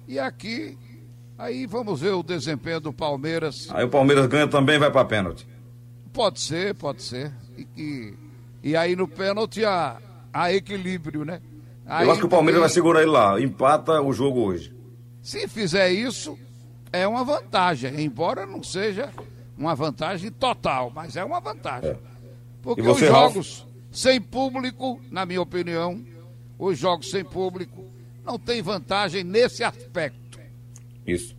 E 0.09 0.18
aqui 0.18 0.78
Aí 1.38 1.66
vamos 1.66 2.00
ver 2.00 2.12
o 2.12 2.22
desempenho 2.22 2.80
do 2.80 2.92
Palmeiras. 2.92 3.68
Aí 3.70 3.84
o 3.84 3.90
Palmeiras 3.90 4.26
ganha 4.26 4.48
também 4.48 4.78
vai 4.78 4.90
para 4.90 5.04
pênalti. 5.04 5.46
Pode 6.12 6.40
ser, 6.40 6.74
pode 6.74 7.02
ser. 7.02 7.30
E, 7.59 7.66
e, 7.76 8.14
e 8.70 8.76
aí 8.76 8.96
no 8.96 9.07
pênalti 9.07 9.62
há, 9.62 9.98
há 10.32 10.52
equilíbrio, 10.52 11.24
né? 11.26 11.42
Aí, 11.84 12.07
Eu 12.07 12.11
acho 12.11 12.20
que 12.20 12.26
o 12.26 12.30
Palmeiras 12.30 12.61
vai 12.61 12.70
segurar 12.70 13.02
ele 13.02 13.11
lá, 13.11 13.38
empata 13.40 14.00
o 14.00 14.12
jogo 14.12 14.40
hoje. 14.40 14.74
Se 15.20 15.46
fizer 15.46 15.90
isso, 15.90 16.38
é 16.90 17.07
uma 17.07 17.22
vantagem, 17.22 18.00
embora 18.00 18.46
não 18.46 18.62
seja 18.62 19.11
uma 19.59 19.74
vantagem 19.74 20.30
total, 20.30 20.90
mas 20.94 21.16
é 21.16 21.24
uma 21.24 21.38
vantagem. 21.38 21.90
É. 21.90 21.96
Porque 22.62 22.80
você, 22.80 23.04
os 23.04 23.11
jogos 23.11 23.59
Ralf? 23.59 23.68
sem 23.92 24.20
público, 24.20 25.00
na 25.11 25.26
minha 25.26 25.42
opinião, 25.42 26.02
os 26.59 26.78
jogos 26.78 27.11
sem 27.11 27.22
público 27.22 27.84
não 28.26 28.38
tem 28.38 28.60
vantagem 28.60 29.22
nesse 29.22 29.62
aspecto. 29.62 30.38
Isso. 31.06 31.36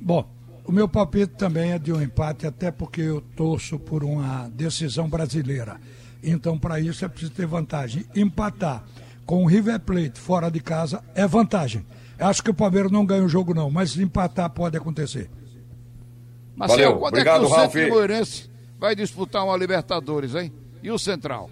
Bom, 0.00 0.28
o 0.64 0.72
meu 0.72 0.88
palpite 0.88 1.34
também 1.34 1.72
é 1.72 1.78
de 1.78 1.92
um 1.92 2.00
empate, 2.00 2.46
até 2.46 2.70
porque 2.70 3.02
eu 3.02 3.20
torço 3.20 3.78
por 3.78 4.02
uma 4.02 4.48
decisão 4.48 5.08
brasileira. 5.08 5.78
Então, 6.22 6.58
para 6.58 6.80
isso 6.80 7.04
é 7.04 7.08
preciso 7.08 7.32
ter 7.32 7.46
vantagem. 7.46 8.06
Empatar 8.16 8.82
com 9.26 9.44
o 9.44 9.46
River 9.46 9.78
Plate 9.80 10.18
fora 10.18 10.50
de 10.50 10.60
casa 10.60 11.04
é 11.14 11.26
vantagem. 11.26 11.84
Acho 12.18 12.42
que 12.42 12.50
o 12.50 12.54
Palmeiras 12.54 12.90
não 12.90 13.04
ganha 13.04 13.24
o 13.24 13.28
jogo, 13.28 13.52
não, 13.52 13.70
mas 13.70 13.96
empatar 13.98 14.48
pode 14.50 14.76
acontecer. 14.76 15.30
Marcelo, 16.56 16.82
Valeu. 16.82 16.98
quando 16.98 17.14
Obrigado, 17.14 17.44
é 17.44 17.46
que 17.46 17.52
o 17.52 17.56
Ralf. 17.56 17.72
Centro 17.72 18.50
vai 18.78 18.94
disputar 18.94 19.44
uma 19.44 19.56
Libertadores, 19.56 20.34
hein? 20.34 20.52
E 20.82 20.90
o 20.90 20.98
Central? 20.98 21.50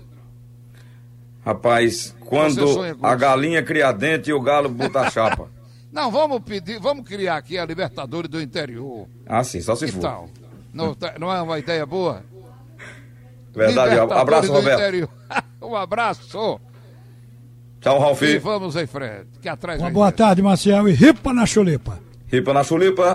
Rapaz, 1.45 2.15
quando 2.21 2.65
a 3.03 3.15
galinha 3.17 3.63
cria 3.63 3.91
dente 3.93 4.31
e 4.31 4.33
o 4.33 4.41
galo 4.41 4.69
botar 4.69 5.11
chapa. 5.11 5.49
Não, 5.93 6.11
vamos 6.11 6.41
pedir, 6.41 6.81
vamos 6.81 7.07
criar 7.07 7.37
aqui 7.37 7.59
a 7.59 7.67
Libertadores 7.67 8.31
do 8.31 8.41
interior. 8.41 9.07
Ah, 9.27 9.45
sim, 9.45 9.61
só 9.61 9.77
se 9.77 9.85
que 9.85 9.93
for. 9.93 10.01
Tal? 10.01 10.29
Não, 10.73 10.95
tá, 10.95 11.15
não 11.19 11.31
é 11.31 11.43
uma 11.43 11.59
ideia 11.59 11.85
boa? 11.85 12.25
Verdade, 13.55 13.99
abraço, 13.99 14.51
Roberto. 14.51 15.11
um 15.61 15.77
abraço. 15.77 16.59
Tchau, 17.79 17.99
Ralf. 17.99 18.23
E 18.23 18.39
vamos 18.39 18.75
em 18.75 18.87
frente, 18.87 19.39
que 19.43 19.49
atrás 19.51 19.79
Uma 19.79 19.91
boa 19.91 20.11
tarde, 20.11 20.41
Marcel, 20.41 20.89
e 20.89 20.93
ripa 20.93 21.35
na 21.35 21.45
chulipa. 21.45 22.01
Ripa 22.27 22.55
na 22.55 22.65
chulipa. 22.65 23.15